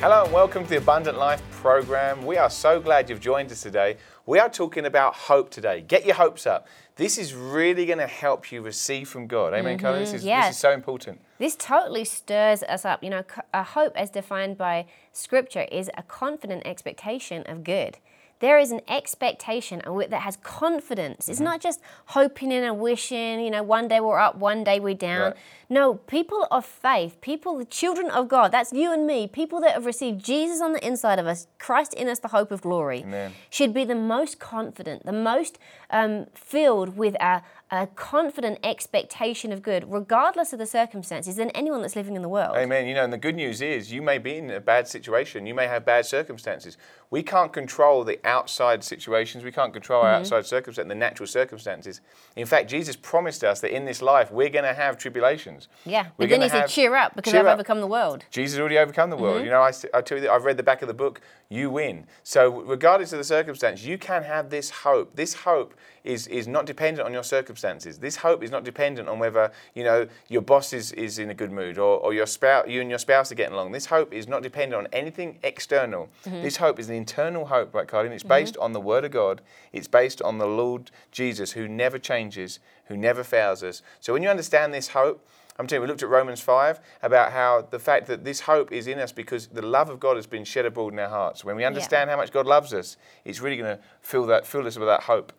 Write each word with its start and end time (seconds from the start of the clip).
Hello 0.00 0.22
and 0.22 0.32
welcome 0.32 0.62
to 0.62 0.70
the 0.70 0.76
Abundant 0.76 1.18
Life 1.18 1.42
program. 1.50 2.24
We 2.24 2.36
are 2.36 2.50
so 2.50 2.80
glad 2.80 3.10
you've 3.10 3.18
joined 3.18 3.50
us 3.50 3.62
today. 3.62 3.96
We 4.26 4.38
are 4.38 4.48
talking 4.48 4.86
about 4.86 5.16
hope 5.16 5.50
today. 5.50 5.80
Get 5.80 6.06
your 6.06 6.14
hopes 6.14 6.46
up. 6.46 6.68
This 6.94 7.18
is 7.18 7.34
really 7.34 7.84
going 7.84 7.98
to 7.98 8.06
help 8.06 8.52
you 8.52 8.62
receive 8.62 9.08
from 9.08 9.26
God. 9.26 9.54
Amen, 9.54 9.76
Carla? 9.76 9.98
This 9.98 10.12
is, 10.12 10.24
yes. 10.24 10.50
this 10.50 10.54
is 10.54 10.60
so 10.60 10.70
important. 10.70 11.20
This 11.38 11.56
totally 11.56 12.04
stirs 12.04 12.62
us 12.62 12.84
up. 12.84 13.02
You 13.02 13.10
know, 13.10 13.24
a 13.52 13.64
hope, 13.64 13.96
as 13.96 14.08
defined 14.08 14.56
by 14.56 14.86
Scripture, 15.12 15.66
is 15.72 15.90
a 15.96 16.04
confident 16.04 16.64
expectation 16.64 17.42
of 17.48 17.64
good. 17.64 17.98
There 18.38 18.58
is 18.58 18.70
an 18.70 18.82
expectation 18.86 19.82
that 19.84 20.22
has 20.22 20.36
confidence. 20.36 21.24
Mm-hmm. 21.24 21.32
It's 21.32 21.40
not 21.40 21.60
just 21.60 21.80
hoping 22.06 22.52
and 22.52 22.78
wishing, 22.78 23.40
you 23.40 23.50
know, 23.50 23.64
one 23.64 23.88
day 23.88 23.98
we're 23.98 24.20
up, 24.20 24.36
one 24.36 24.62
day 24.62 24.78
we're 24.78 24.94
down. 24.94 25.32
Right. 25.32 25.36
No, 25.70 25.94
people 25.94 26.46
of 26.50 26.64
faith, 26.64 27.20
people, 27.20 27.58
the 27.58 27.64
children 27.66 28.10
of 28.10 28.26
God, 28.26 28.52
that's 28.52 28.72
you 28.72 28.90
and 28.90 29.06
me, 29.06 29.26
people 29.26 29.60
that 29.60 29.72
have 29.72 29.84
received 29.84 30.24
Jesus 30.24 30.62
on 30.62 30.72
the 30.72 30.86
inside 30.86 31.18
of 31.18 31.26
us, 31.26 31.46
Christ 31.58 31.92
in 31.92 32.08
us, 32.08 32.20
the 32.20 32.28
hope 32.28 32.50
of 32.50 32.62
glory, 32.62 33.00
Amen. 33.00 33.32
should 33.50 33.74
be 33.74 33.84
the 33.84 33.94
most 33.94 34.38
confident, 34.38 35.04
the 35.04 35.12
most 35.12 35.58
um, 35.90 36.26
filled 36.34 36.96
with 36.96 37.16
a, 37.20 37.42
a 37.70 37.86
confident 37.88 38.58
expectation 38.62 39.52
of 39.52 39.60
good, 39.62 39.84
regardless 39.92 40.54
of 40.54 40.58
the 40.58 40.64
circumstances, 40.64 41.36
than 41.36 41.50
anyone 41.50 41.82
that's 41.82 41.96
living 41.96 42.16
in 42.16 42.22
the 42.22 42.28
world. 42.30 42.56
Amen. 42.56 42.86
You 42.86 42.94
know, 42.94 43.04
and 43.04 43.12
the 43.12 43.18
good 43.18 43.36
news 43.36 43.60
is 43.60 43.92
you 43.92 44.00
may 44.00 44.16
be 44.16 44.36
in 44.36 44.50
a 44.50 44.60
bad 44.60 44.88
situation. 44.88 45.44
You 45.44 45.54
may 45.54 45.66
have 45.66 45.84
bad 45.84 46.06
circumstances. 46.06 46.78
We 47.10 47.22
can't 47.22 47.52
control 47.52 48.04
the 48.04 48.18
outside 48.24 48.84
situations. 48.84 49.44
We 49.44 49.52
can't 49.52 49.72
control 49.74 49.98
Mm-hmm. 49.98 50.06
our 50.06 50.20
outside 50.20 50.46
circumstances, 50.46 50.88
the 50.88 50.94
natural 50.94 51.26
circumstances. 51.26 52.00
In 52.36 52.46
fact, 52.46 52.70
Jesus 52.70 52.94
promised 52.94 53.42
us 53.42 53.60
that 53.62 53.74
in 53.74 53.84
this 53.84 54.00
life 54.00 54.30
we're 54.30 54.50
going 54.50 54.64
to 54.64 54.74
have 54.74 54.96
tribulations. 54.98 55.57
Yeah, 55.84 56.04
We're 56.18 56.26
but 56.26 56.30
then 56.30 56.42
he 56.42 56.48
said, 56.48 56.66
cheer 56.68 56.94
up 56.94 57.14
because 57.16 57.32
cheer 57.32 57.40
I've 57.40 57.46
up. 57.48 57.54
overcome 57.54 57.80
the 57.80 57.86
world. 57.86 58.24
Jesus 58.30 58.58
already 58.60 58.78
overcome 58.78 59.10
the 59.10 59.16
Mm-hmm. 59.16 59.24
world. 59.24 59.44
You 59.44 59.50
know, 59.50 59.62
I 59.62 60.00
tell 60.02 60.18
you 60.18 60.30
I've 60.30 60.44
read 60.44 60.56
the 60.56 60.62
back 60.62 60.82
of 60.82 60.88
the 60.88 60.94
book, 60.94 61.20
you 61.48 61.70
win. 61.70 62.06
So, 62.22 62.60
regardless 62.62 63.12
of 63.12 63.18
the 63.18 63.24
circumstance, 63.24 63.82
you 63.82 63.98
can 63.98 64.22
have 64.22 64.50
this 64.50 64.70
hope. 64.70 65.16
This 65.16 65.34
hope 65.34 65.74
is, 66.04 66.26
is 66.28 66.46
not 66.46 66.66
dependent 66.66 67.04
on 67.06 67.12
your 67.12 67.22
circumstances. 67.24 67.98
This 67.98 68.16
hope 68.16 68.42
is 68.42 68.50
not 68.50 68.64
dependent 68.64 69.08
on 69.08 69.18
whether, 69.18 69.50
you 69.74 69.82
know, 69.84 70.06
your 70.28 70.42
boss 70.42 70.72
is, 70.72 70.92
is 70.92 71.18
in 71.18 71.30
a 71.30 71.34
good 71.34 71.50
mood 71.50 71.78
or, 71.78 71.98
or 71.98 72.12
your 72.14 72.26
spouse, 72.26 72.66
you 72.68 72.80
and 72.80 72.88
your 72.90 72.98
spouse 72.98 73.32
are 73.32 73.34
getting 73.34 73.54
along. 73.54 73.72
This 73.72 73.86
hope 73.86 74.12
is 74.12 74.28
not 74.28 74.42
dependent 74.42 74.74
on 74.78 74.88
anything 74.92 75.38
external. 75.42 76.08
Mm-hmm. 76.26 76.42
This 76.42 76.56
hope 76.58 76.78
is 76.78 76.88
an 76.88 76.94
internal 76.94 77.46
hope, 77.46 77.74
right, 77.74 77.88
Carly? 77.88 78.06
And 78.06 78.14
it's 78.14 78.22
based 78.22 78.56
on 78.58 78.72
the 78.72 78.80
Word 78.80 79.04
of 79.04 79.10
God. 79.10 79.40
It's 79.72 79.88
based 79.88 80.20
on 80.22 80.38
the 80.38 80.46
Lord 80.46 80.90
Jesus 81.12 81.52
who 81.52 81.66
never 81.66 81.98
changes, 81.98 82.58
who 82.86 82.96
never 82.96 83.24
fails 83.24 83.62
us. 83.62 83.82
So, 84.00 84.12
when 84.12 84.22
you 84.22 84.28
understand 84.28 84.72
this 84.72 84.88
hope, 84.88 85.26
I'm 85.58 85.66
telling 85.66 85.80
you, 85.80 85.86
we 85.86 85.88
looked 85.88 86.04
at 86.04 86.08
Romans 86.08 86.40
5 86.40 86.78
about 87.02 87.32
how 87.32 87.66
the 87.68 87.80
fact 87.80 88.06
that 88.06 88.24
this 88.24 88.40
hope 88.40 88.70
is 88.70 88.86
in 88.86 89.00
us 89.00 89.10
because 89.10 89.48
the 89.48 89.62
love 89.62 89.90
of 89.90 89.98
God 89.98 90.14
has 90.14 90.26
been 90.26 90.44
shed 90.44 90.64
abroad 90.64 90.92
in 90.92 91.00
our 91.00 91.08
hearts. 91.08 91.44
When 91.44 91.56
we 91.56 91.64
understand 91.64 92.10
how 92.10 92.16
much 92.16 92.30
God 92.30 92.46
loves 92.46 92.72
us, 92.72 92.96
it's 93.24 93.40
really 93.40 93.56
going 93.56 93.76
to 93.76 93.82
fill 94.00 94.24
that 94.26 94.46
fill 94.46 94.64
us 94.68 94.78
with 94.78 94.86
that 94.86 95.02
hope. 95.02 95.32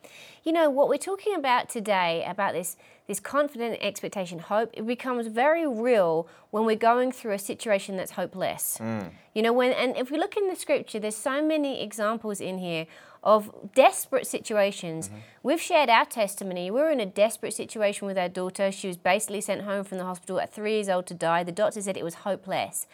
You 0.43 0.51
know, 0.51 0.69
what 0.69 0.89
we're 0.89 0.97
talking 0.97 1.35
about 1.35 1.69
today, 1.69 2.25
about 2.27 2.53
this, 2.53 2.75
this 3.07 3.21
confident 3.21 3.77
expectation, 3.81 4.39
hope, 4.39 4.71
it 4.73 4.85
becomes 4.85 5.27
very 5.27 5.65
real 5.65 6.27
when 6.51 6.65
we're 6.65 6.75
going 6.75 7.13
through 7.13 7.33
a 7.33 7.39
situation 7.39 7.95
that's 7.95 8.11
hopeless. 8.11 8.77
Mm. 8.81 9.11
You 9.33 9.41
know, 9.41 9.53
when, 9.53 9.71
and 9.71 9.95
if 9.95 10.11
we 10.11 10.17
look 10.17 10.35
in 10.35 10.49
the 10.49 10.55
scripture, 10.55 10.99
there's 10.99 11.15
so 11.15 11.41
many 11.41 11.81
examples 11.81 12.41
in 12.41 12.57
here 12.57 12.87
of 13.23 13.73
desperate 13.75 14.27
situations. 14.27 15.07
Mm-hmm. 15.07 15.17
We've 15.43 15.61
shared 15.61 15.89
our 15.89 16.05
testimony. 16.05 16.71
We 16.71 16.79
were 16.79 16.91
in 16.91 16.99
a 16.99 17.05
desperate 17.05 17.53
situation 17.53 18.07
with 18.07 18.17
our 18.17 18.29
daughter. 18.29 18.71
She 18.71 18.87
was 18.87 18.97
basically 18.97 19.41
sent 19.41 19.63
home 19.63 19.83
from 19.83 19.97
the 19.97 20.05
hospital 20.05 20.39
at 20.39 20.53
three 20.53 20.73
years 20.73 20.89
old 20.89 21.05
to 21.07 21.13
die. 21.13 21.43
The 21.43 21.51
doctor 21.51 21.81
said 21.81 21.97
it 21.97 22.03
was 22.03 22.15
hopeless. 22.15 22.87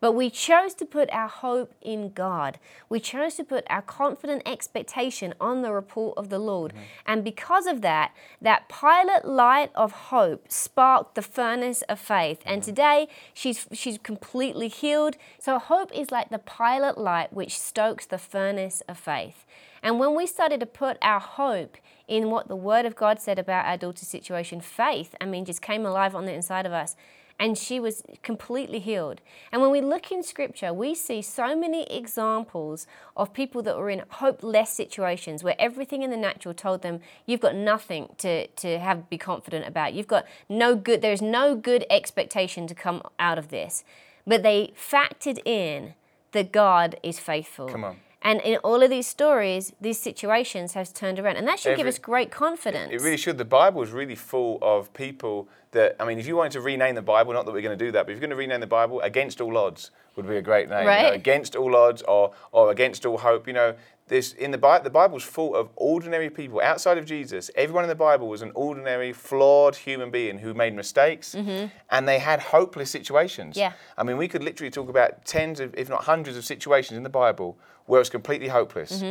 But 0.00 0.12
we 0.12 0.30
chose 0.30 0.72
to 0.74 0.86
put 0.86 1.10
our 1.12 1.28
hope 1.28 1.74
in 1.82 2.12
God. 2.12 2.58
We 2.88 3.00
chose 3.00 3.34
to 3.34 3.44
put 3.44 3.64
our 3.68 3.82
confident 3.82 4.42
expectation 4.46 5.34
on 5.38 5.60
the 5.60 5.72
report 5.72 6.16
of 6.16 6.30
the 6.30 6.38
Lord. 6.38 6.72
And 7.06 7.22
because 7.22 7.66
of 7.66 7.82
that, 7.82 8.12
that 8.40 8.68
pilot 8.68 9.26
light 9.26 9.70
of 9.74 9.92
hope 9.92 10.50
sparked 10.50 11.14
the 11.14 11.22
furnace 11.22 11.82
of 11.82 11.98
faith. 11.98 12.40
And 12.46 12.62
today, 12.62 13.08
she's, 13.34 13.68
she's 13.72 13.98
completely 13.98 14.68
healed. 14.68 15.16
So, 15.38 15.58
hope 15.58 15.92
is 15.94 16.10
like 16.10 16.30
the 16.30 16.38
pilot 16.38 16.96
light 16.96 17.32
which 17.32 17.58
stokes 17.58 18.06
the 18.06 18.18
furnace 18.18 18.82
of 18.88 18.98
faith. 18.98 19.44
And 19.82 19.98
when 19.98 20.14
we 20.14 20.26
started 20.26 20.60
to 20.60 20.66
put 20.66 20.98
our 21.02 21.20
hope 21.20 21.76
in 22.08 22.30
what 22.30 22.48
the 22.48 22.56
Word 22.56 22.86
of 22.86 22.96
God 22.96 23.20
said 23.20 23.38
about 23.38 23.66
our 23.66 23.76
daughter's 23.76 24.08
situation, 24.08 24.60
faith, 24.60 25.14
I 25.20 25.26
mean, 25.26 25.44
just 25.44 25.62
came 25.62 25.86
alive 25.86 26.14
on 26.14 26.24
the 26.24 26.32
inside 26.32 26.66
of 26.66 26.72
us 26.72 26.96
and 27.40 27.56
she 27.56 27.80
was 27.80 28.02
completely 28.22 28.78
healed. 28.78 29.22
And 29.50 29.62
when 29.62 29.70
we 29.70 29.80
look 29.80 30.12
in 30.12 30.22
scripture, 30.22 30.74
we 30.74 30.94
see 30.94 31.22
so 31.22 31.56
many 31.56 31.84
examples 31.84 32.86
of 33.16 33.32
people 33.32 33.62
that 33.62 33.78
were 33.78 33.88
in 33.88 34.02
hopeless 34.08 34.68
situations 34.68 35.42
where 35.42 35.56
everything 35.58 36.02
in 36.02 36.10
the 36.10 36.18
natural 36.18 36.52
told 36.52 36.82
them, 36.82 37.00
you've 37.24 37.40
got 37.40 37.54
nothing 37.54 38.10
to, 38.18 38.46
to 38.46 38.78
have 38.78 39.08
be 39.08 39.16
confident 39.16 39.66
about. 39.66 39.94
You've 39.94 40.06
got 40.06 40.26
no 40.50 40.76
good, 40.76 41.00
there's 41.00 41.22
no 41.22 41.56
good 41.56 41.86
expectation 41.88 42.66
to 42.66 42.74
come 42.74 43.02
out 43.18 43.38
of 43.38 43.48
this. 43.48 43.84
But 44.26 44.42
they 44.42 44.74
factored 44.76 45.40
in 45.46 45.94
that 46.32 46.52
God 46.52 46.96
is 47.02 47.18
faithful. 47.18 47.68
Come 47.68 47.84
on. 47.84 47.96
And 48.22 48.40
in 48.42 48.58
all 48.58 48.82
of 48.82 48.90
these 48.90 49.06
stories, 49.06 49.72
these 49.80 49.98
situations 49.98 50.74
has 50.74 50.92
turned 50.92 51.18
around. 51.18 51.36
And 51.36 51.48
that 51.48 51.58
should 51.58 51.76
give 51.76 51.86
us 51.86 51.98
great 51.98 52.30
confidence. 52.30 52.92
It 52.92 53.00
really 53.00 53.16
should. 53.16 53.38
The 53.38 53.44
Bible 53.44 53.82
is 53.82 53.90
really 53.90 54.14
full 54.14 54.58
of 54.60 54.92
people 54.92 55.48
that, 55.72 55.96
I 55.98 56.04
mean, 56.04 56.18
if 56.18 56.26
you 56.26 56.36
wanted 56.36 56.52
to 56.52 56.60
rename 56.60 56.96
the 56.96 57.02
Bible, 57.02 57.32
not 57.32 57.46
that 57.46 57.52
we're 57.52 57.62
going 57.62 57.78
to 57.78 57.82
do 57.84 57.92
that, 57.92 58.04
but 58.04 58.12
if 58.12 58.16
you're 58.16 58.20
going 58.20 58.30
to 58.30 58.36
rename 58.36 58.60
the 58.60 58.66
Bible, 58.66 59.00
Against 59.00 59.40
All 59.40 59.56
Odds 59.56 59.90
would 60.16 60.28
be 60.28 60.36
a 60.36 60.42
great 60.42 60.68
name. 60.68 60.80
you 61.04 61.08
know, 61.10 61.14
against 61.14 61.56
All 61.56 61.74
Odds 61.74 62.02
or, 62.02 62.32
or 62.52 62.70
Against 62.70 63.06
All 63.06 63.18
Hope. 63.18 63.46
You 63.46 63.52
know, 63.54 63.74
this, 64.10 64.32
in 64.32 64.50
the, 64.50 64.58
Bi- 64.58 64.80
the 64.80 64.90
Bible's 64.90 65.22
full 65.22 65.54
of 65.54 65.70
ordinary 65.76 66.28
people 66.30 66.60
outside 66.60 66.98
of 66.98 67.06
Jesus. 67.06 67.48
Everyone 67.54 67.84
in 67.84 67.88
the 67.88 67.94
Bible 67.94 68.28
was 68.28 68.42
an 68.42 68.50
ordinary, 68.54 69.12
flawed 69.12 69.76
human 69.76 70.10
being 70.10 70.38
who 70.38 70.52
made 70.52 70.74
mistakes 70.74 71.34
and 71.34 72.08
they 72.08 72.18
had 72.18 72.40
hopeless 72.40 72.90
situations. 72.90 73.56
Yeah. 73.56 73.72
I 73.96 74.02
mean, 74.02 74.16
we 74.18 74.26
could 74.28 74.42
literally 74.42 74.70
talk 74.70 74.88
about 74.88 75.24
tens 75.24 75.60
of, 75.60 75.74
if 75.76 75.88
not 75.88 76.04
hundreds 76.04 76.36
of 76.36 76.44
situations 76.44 76.96
in 76.96 77.04
the 77.04 77.08
Bible 77.08 77.56
where 77.86 78.00
it's 78.00 78.10
completely 78.10 78.48
hopeless. 78.48 79.02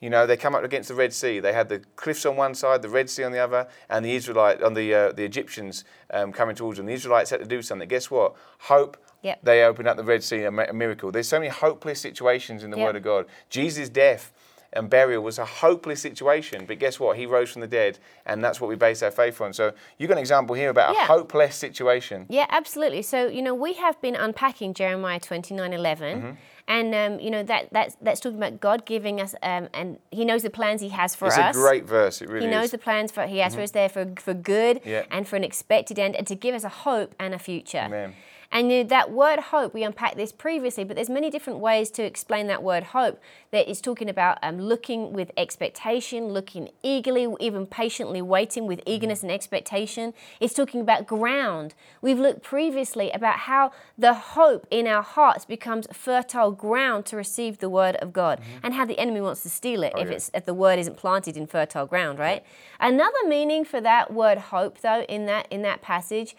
You 0.00 0.10
know, 0.10 0.26
they 0.26 0.36
come 0.36 0.54
up 0.54 0.62
against 0.64 0.88
the 0.88 0.94
Red 0.94 1.12
Sea. 1.12 1.40
They 1.40 1.52
had 1.52 1.68
the 1.68 1.80
cliffs 1.96 2.24
on 2.26 2.36
one 2.36 2.54
side, 2.54 2.82
the 2.82 2.88
Red 2.88 3.08
Sea 3.10 3.24
on 3.24 3.32
the 3.32 3.38
other, 3.38 3.66
and 3.88 4.04
the 4.04 4.14
Israelite 4.14 4.62
on 4.62 4.74
the 4.74 4.92
uh, 4.92 5.12
the 5.12 5.24
Egyptians 5.24 5.84
um, 6.10 6.30
coming 6.30 6.54
towards 6.54 6.76
them. 6.76 6.86
The 6.86 6.92
Israelites 6.92 7.30
had 7.30 7.40
to 7.40 7.46
do 7.46 7.62
something. 7.62 7.88
Guess 7.88 8.10
what? 8.10 8.34
Hope. 8.58 8.98
Yep. 9.22 9.38
They 9.42 9.62
opened 9.64 9.88
up 9.88 9.96
the 9.96 10.04
Red 10.04 10.22
Sea, 10.22 10.42
a 10.44 10.50
miracle. 10.50 11.10
There's 11.10 11.28
so 11.28 11.38
many 11.38 11.48
hopeless 11.48 12.00
situations 12.00 12.62
in 12.62 12.70
the 12.70 12.76
Yep. 12.76 12.84
Word 12.86 12.96
of 12.96 13.02
God. 13.02 13.26
Jesus' 13.48 13.88
death 13.88 14.32
and 14.74 14.90
burial 14.90 15.22
was 15.22 15.38
a 15.38 15.44
hopeless 15.44 16.00
situation, 16.00 16.66
but 16.66 16.78
guess 16.78 16.98
what? 17.00 17.16
He 17.16 17.26
rose 17.26 17.50
from 17.52 17.60
the 17.60 17.66
dead, 17.66 17.98
and 18.26 18.42
that's 18.44 18.60
what 18.60 18.68
we 18.68 18.74
base 18.76 19.02
our 19.02 19.10
faith 19.10 19.40
on. 19.40 19.52
So 19.52 19.72
you've 19.98 20.08
got 20.08 20.14
an 20.14 20.20
example 20.20 20.54
here 20.56 20.70
about 20.70 20.94
Yeah. 20.94 21.04
a 21.04 21.06
hopeless 21.06 21.54
situation. 21.56 22.26
Yeah, 22.28 22.46
absolutely. 22.48 23.02
So, 23.02 23.26
you 23.28 23.42
know, 23.42 23.54
we 23.54 23.74
have 23.74 24.00
been 24.00 24.16
unpacking 24.16 24.74
Jeremiah 24.74 25.20
29 25.20 25.72
11. 25.72 26.18
Mm-hmm. 26.18 26.30
And, 26.66 26.94
um, 26.94 27.20
you 27.20 27.30
know, 27.30 27.42
that, 27.42 27.68
that's, 27.72 27.94
that's 28.00 28.20
talking 28.20 28.38
about 28.38 28.58
God 28.58 28.86
giving 28.86 29.20
us, 29.20 29.34
um, 29.42 29.68
and 29.74 29.98
He 30.10 30.24
knows 30.24 30.42
the 30.42 30.50
plans 30.50 30.80
He 30.80 30.88
has 30.88 31.14
for 31.14 31.26
us. 31.26 31.36
It's 31.36 31.56
a 31.56 31.60
great 31.60 31.84
verse. 31.84 32.22
It 32.22 32.28
really 32.30 32.46
He 32.46 32.50
knows 32.50 32.64
is. 32.64 32.68
Mm-hmm. 32.70 32.76
the 32.76 32.82
plans 32.84 33.12
for 33.12 33.26
He 33.26 33.38
has 33.38 33.54
for 33.54 33.60
us 33.60 33.70
there 33.72 33.88
for, 33.90 34.06
for 34.18 34.32
good 34.34 34.80
Yeah. 34.84 35.04
and 35.10 35.28
for 35.28 35.36
an 35.36 35.44
expected 35.44 35.98
end 35.98 36.16
and 36.16 36.26
to 36.26 36.34
give 36.34 36.54
us 36.54 36.64
a 36.64 36.70
hope 36.70 37.14
and 37.20 37.34
a 37.34 37.38
future. 37.38 37.78
Amen. 37.84 38.14
And 38.54 38.88
that 38.88 39.10
word 39.10 39.40
hope, 39.40 39.74
we 39.74 39.82
unpacked 39.82 40.16
this 40.16 40.30
previously, 40.30 40.84
but 40.84 40.94
there's 40.94 41.10
many 41.10 41.28
different 41.28 41.58
ways 41.58 41.90
to 41.90 42.04
explain 42.04 42.46
that 42.46 42.62
word 42.62 42.84
hope. 42.84 43.20
That 43.50 43.68
is 43.68 43.80
talking 43.80 44.08
about 44.08 44.38
um, 44.42 44.60
looking 44.60 45.12
with 45.12 45.32
expectation, 45.36 46.28
looking 46.28 46.70
eagerly, 46.82 47.26
even 47.40 47.66
patiently 47.66 48.22
waiting 48.22 48.66
with 48.66 48.80
eagerness 48.86 49.24
and 49.24 49.32
expectation. 49.32 50.14
It's 50.38 50.54
talking 50.54 50.80
about 50.80 51.04
ground. 51.04 51.74
We've 52.00 52.18
looked 52.18 52.42
previously 52.42 53.10
about 53.10 53.40
how 53.40 53.72
the 53.98 54.14
hope 54.14 54.68
in 54.70 54.86
our 54.86 55.02
hearts 55.02 55.44
becomes 55.44 55.88
fertile 55.92 56.52
ground 56.52 57.06
to 57.06 57.16
receive 57.16 57.58
the 57.58 57.68
word 57.68 57.96
of 57.96 58.12
God, 58.12 58.40
and 58.62 58.74
how 58.74 58.84
the 58.84 58.98
enemy 59.00 59.20
wants 59.20 59.42
to 59.42 59.48
steal 59.48 59.82
it 59.82 59.92
if 59.96 60.08
yeah. 60.08 60.14
it's 60.14 60.30
if 60.32 60.44
the 60.44 60.54
word 60.54 60.78
isn't 60.78 60.96
planted 60.96 61.36
in 61.36 61.48
fertile 61.48 61.86
ground, 61.86 62.20
right? 62.20 62.44
Another 62.78 63.26
meaning 63.26 63.64
for 63.64 63.80
that 63.80 64.12
word 64.12 64.38
hope, 64.38 64.80
though, 64.80 65.02
in 65.02 65.26
that 65.26 65.48
in 65.50 65.62
that 65.62 65.82
passage 65.82 66.36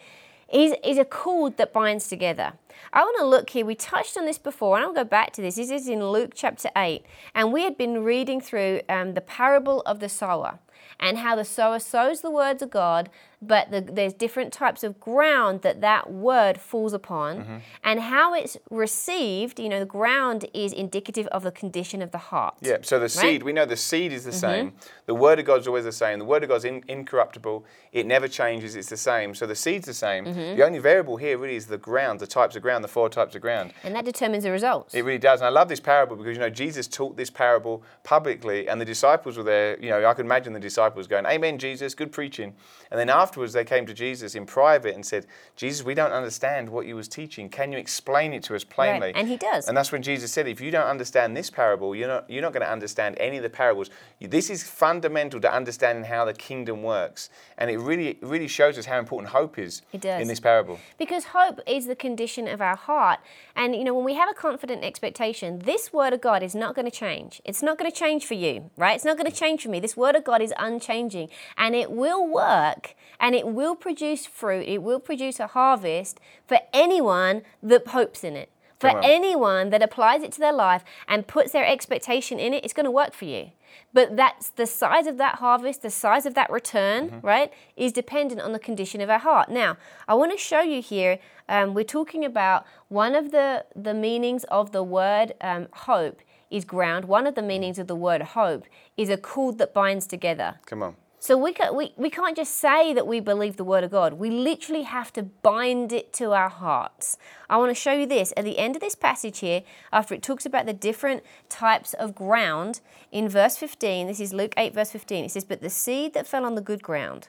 is, 0.52 0.74
is 0.84 0.98
a 0.98 1.04
cord 1.04 1.56
that 1.56 1.72
binds 1.72 2.08
together. 2.08 2.52
I 2.92 3.00
want 3.00 3.18
to 3.18 3.26
look 3.26 3.50
here. 3.50 3.66
We 3.66 3.74
touched 3.74 4.16
on 4.16 4.26
this 4.26 4.38
before, 4.38 4.76
and 4.76 4.84
I'll 4.84 4.92
go 4.92 5.04
back 5.04 5.32
to 5.34 5.42
this. 5.42 5.56
This 5.56 5.70
is 5.70 5.88
in 5.88 6.06
Luke 6.06 6.32
chapter 6.34 6.70
8. 6.76 7.04
And 7.34 7.52
we 7.52 7.62
had 7.62 7.76
been 7.76 8.04
reading 8.04 8.40
through 8.40 8.82
um, 8.88 9.14
the 9.14 9.20
parable 9.20 9.82
of 9.82 10.00
the 10.00 10.08
sower 10.08 10.58
and 11.00 11.18
how 11.18 11.36
the 11.36 11.44
sower 11.44 11.78
sows 11.78 12.20
the 12.20 12.30
words 12.30 12.62
of 12.62 12.70
God. 12.70 13.10
But 13.46 13.70
the, 13.70 13.80
there's 13.80 14.12
different 14.12 14.52
types 14.52 14.82
of 14.84 14.98
ground 15.00 15.62
that 15.62 15.80
that 15.80 16.10
word 16.10 16.58
falls 16.60 16.92
upon, 16.92 17.36
Mm-hmm. 17.36 17.56
and 17.84 18.00
how 18.00 18.34
it's 18.34 18.56
received. 18.70 19.58
You 19.60 19.68
know, 19.68 19.80
the 19.80 19.84
ground 19.86 20.46
is 20.54 20.72
indicative 20.72 21.26
of 21.28 21.42
the 21.42 21.50
condition 21.52 22.02
of 22.02 22.10
the 22.12 22.18
heart. 22.18 22.54
Yeah, 22.60 22.78
so 22.82 22.98
the 22.98 23.08
seed, 23.08 23.42
we 23.42 23.52
know 23.52 23.64
the 23.66 23.76
seed 23.76 24.12
is 24.12 24.24
the 24.24 24.32
same. 24.32 24.72
The 25.06 25.14
word 25.14 25.38
of 25.38 25.44
God's 25.44 25.66
always 25.66 25.84
the 25.84 25.92
same. 25.92 26.18
The 26.18 26.24
word 26.24 26.42
of 26.42 26.48
God's 26.48 26.64
in, 26.64 26.82
incorruptible. 26.88 27.64
It 27.92 28.06
never 28.06 28.28
changes. 28.28 28.74
It's 28.76 28.88
the 28.88 28.96
same. 28.96 29.34
So 29.34 29.46
the 29.46 29.54
seed's 29.54 29.86
the 29.86 29.94
same. 29.94 30.24
The 30.24 30.64
only 30.64 30.78
variable 30.78 31.16
here 31.16 31.36
really 31.38 31.56
is 31.56 31.66
the 31.66 31.78
ground, 31.78 32.20
the 32.20 32.26
types 32.26 32.56
of 32.56 32.62
ground, 32.62 32.82
the 32.84 32.88
four 32.88 33.08
types 33.08 33.34
of 33.34 33.42
ground. 33.42 33.72
And 33.84 33.94
that 33.94 34.04
determines 34.04 34.44
the 34.44 34.50
results. 34.50 34.94
It 34.94 35.02
really 35.02 35.18
does. 35.18 35.40
And 35.40 35.46
I 35.46 35.50
love 35.50 35.68
this 35.68 35.80
parable 35.80 36.16
because, 36.16 36.34
you 36.36 36.40
know, 36.40 36.50
Jesus 36.50 36.86
taught 36.86 37.16
this 37.16 37.30
parable 37.30 37.82
publicly 38.04 38.68
and 38.68 38.80
the 38.80 38.84
disciples 38.84 39.36
were 39.36 39.42
there. 39.42 39.78
You 39.80 39.90
know, 39.90 40.06
I 40.06 40.14
could 40.14 40.24
imagine 40.26 40.52
the 40.52 40.60
disciples 40.60 41.06
going, 41.06 41.26
Amen, 41.26 41.58
Jesus, 41.58 41.94
good 41.94 42.12
preaching. 42.12 42.54
And 42.90 42.98
then 43.00 43.10
afterwards 43.36 43.52
they 43.52 43.64
came 43.64 43.84
to 43.84 43.92
Jesus 43.92 44.34
in 44.34 44.46
private 44.46 44.94
and 44.94 45.04
said, 45.04 45.26
Jesus, 45.56 45.84
we 45.84 45.92
don't 45.92 46.12
understand 46.12 46.70
what 46.70 46.86
you 46.86 46.96
was 46.96 47.06
teaching. 47.06 47.50
Can 47.50 47.70
you 47.70 47.76
explain 47.76 48.32
it 48.32 48.42
to 48.44 48.54
us 48.56 48.64
plainly? 48.64 49.12
And 49.14 49.28
he 49.28 49.36
does. 49.36 49.68
And 49.68 49.76
that's 49.76 49.92
when 49.92 50.02
Jesus 50.02 50.32
said, 50.32 50.48
if 50.48 50.58
you 50.58 50.70
don't 50.70 50.86
understand 50.86 51.36
this 51.36 51.50
parable, 51.50 51.94
you're 51.94 52.08
not, 52.08 52.30
you're 52.30 52.40
not 52.40 52.54
going 52.54 52.64
to 52.64 52.70
understand 52.70 53.14
any 53.20 53.36
of 53.36 53.42
the 53.42 53.50
parables. 53.50 53.90
This 54.22 54.48
is 54.48 54.62
fundamental 54.62 55.38
to 55.42 55.52
understanding 55.52 56.04
how 56.04 56.24
the 56.24 56.32
kingdom 56.32 56.82
works. 56.82 57.28
And 57.58 57.70
it 57.70 57.76
really, 57.76 58.08
it 58.08 58.22
really 58.22 58.48
shows 58.48 58.78
us 58.78 58.86
how 58.86 58.98
important 58.98 59.32
hope 59.32 59.58
is 59.58 59.82
in 59.92 60.28
this 60.28 60.40
parable. 60.40 60.78
Because 60.96 61.24
hope 61.24 61.60
is 61.66 61.86
the 61.86 61.96
condition 61.96 62.48
of 62.48 62.62
our 62.62 62.76
heart. 62.76 63.20
And, 63.54 63.76
you 63.76 63.84
know, 63.84 63.92
when 63.92 64.04
we 64.04 64.14
have 64.14 64.30
a 64.30 64.34
confident 64.34 64.82
expectation, 64.82 65.58
this 65.58 65.92
word 65.92 66.14
of 66.14 66.22
God 66.22 66.42
is 66.42 66.54
not 66.54 66.74
going 66.74 66.86
to 66.86 66.90
change. 66.90 67.42
It's 67.44 67.62
not 67.62 67.76
going 67.76 67.90
to 67.90 67.96
change 67.96 68.24
for 68.24 68.34
you, 68.34 68.70
right? 68.78 68.94
It's 68.94 69.04
not 69.04 69.18
going 69.18 69.30
to 69.30 69.36
change 69.36 69.62
for 69.62 69.68
me. 69.68 69.78
This 69.78 69.96
word 69.96 70.16
of 70.16 70.24
God 70.24 70.40
is 70.40 70.54
unchanging 70.58 71.28
and 71.58 71.74
it 71.74 71.90
will 71.90 72.26
work 72.26 72.94
and 73.20 73.34
it 73.34 73.46
will 73.46 73.74
produce 73.74 74.26
fruit. 74.26 74.66
It 74.66 74.82
will 74.82 75.00
produce 75.00 75.40
a 75.40 75.46
harvest 75.48 76.20
for 76.46 76.58
anyone 76.72 77.42
that 77.62 77.88
hopes 77.88 78.24
in 78.24 78.36
it. 78.36 78.50
For 78.78 78.90
anyone 79.02 79.70
that 79.70 79.82
applies 79.82 80.22
it 80.22 80.32
to 80.32 80.38
their 80.38 80.52
life 80.52 80.84
and 81.08 81.26
puts 81.26 81.52
their 81.52 81.66
expectation 81.66 82.38
in 82.38 82.52
it, 82.52 82.62
it's 82.62 82.74
going 82.74 82.84
to 82.84 82.90
work 82.90 83.14
for 83.14 83.24
you. 83.24 83.52
But 83.92 84.16
that's 84.16 84.50
the 84.50 84.66
size 84.66 85.06
of 85.06 85.16
that 85.16 85.36
harvest, 85.36 85.80
the 85.80 85.90
size 85.90 86.26
of 86.26 86.34
that 86.34 86.50
return, 86.50 87.20
right, 87.22 87.52
is 87.76 87.92
dependent 87.92 88.40
on 88.40 88.52
the 88.52 88.58
condition 88.58 89.00
of 89.00 89.08
our 89.08 89.18
heart. 89.18 89.48
Now, 89.48 89.78
I 90.06 90.14
want 90.14 90.32
to 90.32 90.38
show 90.38 90.60
you 90.60 90.82
here. 90.82 91.18
Um, 91.48 91.72
we're 91.72 91.84
talking 91.84 92.24
about 92.24 92.66
one 92.88 93.14
of 93.14 93.30
the 93.30 93.64
the 93.74 93.94
meanings 93.94 94.44
of 94.44 94.72
the 94.72 94.82
word 94.82 95.32
um, 95.40 95.68
hope 95.72 96.20
is 96.50 96.64
ground. 96.64 97.06
One 97.06 97.26
of 97.26 97.34
the 97.34 97.42
meanings 97.42 97.78
of 97.78 97.86
the 97.86 97.96
word 97.96 98.22
hope 98.22 98.64
is 98.96 99.08
a 99.08 99.16
cord 99.16 99.58
that 99.58 99.72
binds 99.72 100.06
together. 100.06 100.56
Come 100.66 100.82
on. 100.82 100.96
So 101.26 101.36
we, 101.36 101.52
ca 101.54 101.72
we, 101.72 101.92
we 101.96 102.08
can't 102.08 102.36
just 102.36 102.54
say 102.54 102.94
that 102.94 103.04
we 103.04 103.18
believe 103.18 103.56
the 103.56 103.64
Word 103.64 103.82
of 103.82 103.90
God. 103.90 104.12
We 104.12 104.30
literally 104.30 104.84
have 104.84 105.12
to 105.14 105.24
bind 105.24 105.92
it 105.92 106.12
to 106.12 106.30
our 106.30 106.48
hearts. 106.48 107.18
I 107.50 107.56
want 107.56 107.70
to 107.70 107.74
show 107.74 107.90
you 107.90 108.06
this. 108.06 108.32
At 108.36 108.44
the 108.44 108.60
end 108.60 108.76
of 108.76 108.80
this 108.80 108.94
passage 108.94 109.40
here, 109.40 109.64
after 109.92 110.14
it 110.14 110.22
talks 110.22 110.46
about 110.46 110.66
the 110.66 110.72
different 110.72 111.24
types 111.48 111.94
of 111.94 112.14
ground, 112.14 112.78
in 113.10 113.28
verse 113.28 113.56
15, 113.56 114.06
this 114.06 114.20
is 114.20 114.32
Luke 114.32 114.54
8, 114.56 114.72
verse 114.72 114.92
15, 114.92 115.24
it 115.24 115.32
says, 115.32 115.42
But 115.42 115.62
the 115.62 115.68
seed 115.68 116.14
that 116.14 116.28
fell 116.28 116.44
on 116.44 116.54
the 116.54 116.60
good 116.60 116.84
ground, 116.84 117.26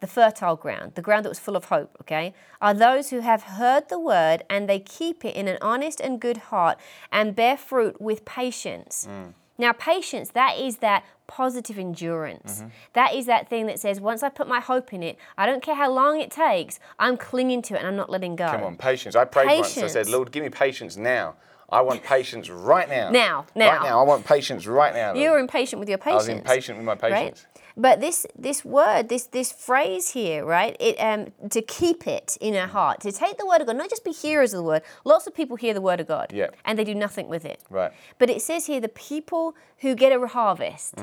the 0.00 0.06
fertile 0.06 0.56
ground, 0.56 0.92
the 0.94 1.00
ground 1.00 1.24
that 1.24 1.30
was 1.30 1.38
full 1.38 1.56
of 1.56 1.64
hope, 1.64 1.96
okay, 2.02 2.34
are 2.60 2.74
those 2.74 3.08
who 3.08 3.20
have 3.20 3.44
heard 3.44 3.88
the 3.88 3.98
word 3.98 4.42
and 4.50 4.68
they 4.68 4.78
keep 4.78 5.24
it 5.24 5.34
in 5.34 5.48
an 5.48 5.56
honest 5.62 6.00
and 6.00 6.20
good 6.20 6.36
heart 6.36 6.78
and 7.10 7.34
bear 7.34 7.56
fruit 7.56 7.98
with 7.98 8.26
patience. 8.26 9.08
Mm. 9.10 9.32
Now, 9.60 9.72
patience, 9.72 10.30
that 10.30 10.56
is 10.56 10.76
that 10.76 11.04
positive 11.28 11.78
endurance. 11.78 12.58
Mm-hmm. 12.58 12.68
That 12.94 13.14
is 13.14 13.26
that 13.26 13.48
thing 13.48 13.66
that 13.66 13.78
says, 13.78 14.00
once 14.00 14.24
I 14.24 14.30
put 14.30 14.48
my 14.48 14.58
hope 14.58 14.92
in 14.92 15.04
it, 15.04 15.16
I 15.36 15.46
don't 15.46 15.62
care 15.62 15.76
how 15.76 15.92
long 15.92 16.20
it 16.20 16.32
takes, 16.32 16.80
I'm 16.98 17.16
clinging 17.16 17.62
to 17.62 17.74
it 17.74 17.78
and 17.78 17.86
I'm 17.86 17.96
not 17.96 18.10
letting 18.10 18.34
go. 18.34 18.50
Come 18.50 18.64
on, 18.64 18.76
patience. 18.76 19.14
I 19.14 19.24
prayed 19.24 19.46
once. 19.46 19.78
I 19.78 19.86
said, 19.86 20.08
Lord, 20.08 20.32
give 20.32 20.42
me 20.42 20.48
patience 20.48 20.96
now. 20.96 21.36
I 21.70 21.82
want 21.82 22.02
patience 22.02 22.48
right 22.48 22.88
now. 22.88 23.10
Now, 23.10 23.46
now. 23.54 23.70
Right 23.72 23.82
now. 23.82 24.00
I 24.00 24.02
want 24.02 24.24
patience 24.24 24.66
right 24.66 24.94
now. 24.94 25.08
Lord. 25.08 25.18
You 25.18 25.30
were 25.30 25.38
impatient 25.38 25.78
with 25.78 25.88
your 25.88 25.98
patience. 25.98 26.28
I 26.28 26.32
was 26.32 26.40
impatient 26.40 26.78
with 26.78 26.86
my 26.86 27.08
right? 27.08 27.46
But 27.78 28.00
this 28.00 28.26
this 28.46 28.64
word, 28.64 29.08
this 29.08 29.24
this 29.38 29.52
phrase 29.52 30.10
here, 30.10 30.44
right? 30.44 30.76
It 30.80 30.96
um 30.98 31.20
to 31.50 31.62
keep 31.62 32.06
it 32.08 32.36
in 32.40 32.54
our 32.56 32.66
heart, 32.66 33.00
to 33.02 33.12
take 33.12 33.38
the 33.38 33.46
word 33.46 33.60
of 33.60 33.66
God, 33.68 33.76
not 33.76 33.88
just 33.88 34.04
be 34.04 34.10
hearers 34.12 34.52
of 34.52 34.58
the 34.58 34.64
word. 34.72 34.82
Lots 35.04 35.26
of 35.28 35.32
people 35.34 35.56
hear 35.56 35.74
the 35.74 35.80
word 35.90 36.00
of 36.00 36.08
God, 36.08 36.26
Yeah. 36.34 36.48
and 36.64 36.76
they 36.78 36.84
do 36.92 36.94
nothing 37.06 37.28
with 37.28 37.44
it. 37.44 37.60
Right. 37.70 37.92
But 38.18 38.28
it 38.30 38.42
says 38.42 38.66
here, 38.66 38.80
the 38.80 38.88
people 39.12 39.54
who 39.82 39.94
get 39.94 40.10
a 40.12 40.26
harvest 40.26 40.94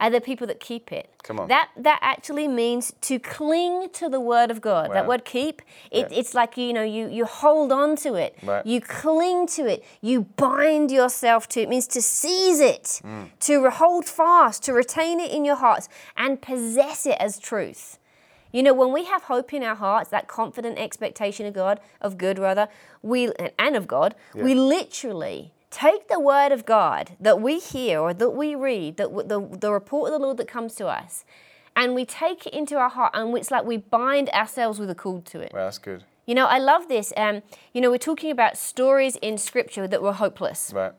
are 0.00 0.10
the 0.10 0.20
people 0.22 0.46
that 0.46 0.58
keep 0.58 0.90
it. 1.00 1.06
Mm-hmm. 1.10 1.26
Come 1.26 1.40
on. 1.40 1.48
That 1.48 1.66
that 1.88 1.98
actually 2.12 2.48
means 2.48 2.84
to 3.08 3.14
cling 3.18 3.90
to 4.00 4.08
the 4.08 4.22
word 4.32 4.50
of 4.54 4.58
God. 4.70 4.86
That 4.96 5.06
word 5.06 5.24
keep, 5.24 5.56
it, 5.98 6.04
Yeah. 6.10 6.18
it's 6.20 6.32
like 6.40 6.52
you 6.56 6.72
know 6.76 6.86
you 6.96 7.04
you 7.18 7.24
hold 7.42 7.70
on 7.82 7.90
to 8.04 8.10
it. 8.24 8.32
Right. 8.42 8.64
You 8.72 8.80
cling 9.02 9.40
to 9.58 9.62
it. 9.74 9.80
You 10.00 10.16
bind 10.48 10.90
yourself 11.00 11.42
to 11.52 11.60
it. 11.60 11.64
It 11.64 11.68
means 11.74 11.86
to 11.96 12.00
seize 12.20 12.60
it, 12.74 12.86
Mm. 13.04 13.24
to 13.48 13.52
hold 13.82 14.04
fast, 14.20 14.56
to 14.66 14.72
retain 14.82 15.16
it 15.24 15.30
in 15.36 15.42
your 15.50 15.58
hearts, 15.64 15.86
and 16.16 16.21
possess 16.40 17.06
it 17.06 17.16
as 17.18 17.38
truth. 17.38 17.98
You 18.52 18.62
know, 18.62 18.74
when 18.74 18.92
we 18.92 19.04
have 19.06 19.24
hope 19.24 19.54
in 19.54 19.62
our 19.62 19.74
hearts, 19.74 20.10
that 20.10 20.28
confident 20.28 20.78
expectation 20.78 21.46
of 21.46 21.54
God, 21.54 21.80
of 22.00 22.18
good 22.18 22.38
rather, 22.38 22.68
we 23.00 23.32
and 23.58 23.76
of 23.76 23.86
God, 23.86 24.14
we 24.34 24.54
literally 24.54 25.52
take 25.70 26.08
the 26.08 26.20
word 26.20 26.52
of 26.52 26.66
God 26.66 27.12
that 27.18 27.40
we 27.40 27.58
hear 27.58 27.98
or 27.98 28.12
that 28.12 28.30
we 28.30 28.54
read, 28.54 28.98
that 28.98 29.10
the, 29.28 29.40
the 29.40 29.72
report 29.72 30.12
of 30.12 30.20
the 30.20 30.24
Lord 30.24 30.36
that 30.36 30.48
comes 30.48 30.74
to 30.74 30.86
us, 30.86 31.24
and 31.74 31.94
we 31.94 32.04
take 32.04 32.46
it 32.46 32.52
into 32.52 32.76
our 32.76 32.90
heart, 32.90 33.12
and 33.14 33.34
it's 33.38 33.50
like 33.50 33.64
we 33.64 33.78
bind 33.78 34.28
ourselves 34.30 34.78
with 34.78 34.90
a 34.90 34.94
cord 34.94 35.24
to 35.26 35.40
it. 35.40 35.52
Well, 35.54 35.64
that's 35.64 35.78
good. 35.78 36.04
You 36.26 36.34
know, 36.34 36.46
I 36.46 36.58
love 36.58 36.88
this. 36.88 37.12
Um, 37.16 37.42
you 37.72 37.80
know, 37.80 37.90
we're 37.90 37.98
talking 37.98 38.30
about 38.30 38.58
stories 38.58 39.16
in 39.16 39.38
Scripture 39.38 39.88
that 39.88 40.02
were 40.02 40.12
hopeless. 40.12 40.72
Right. 40.74 40.92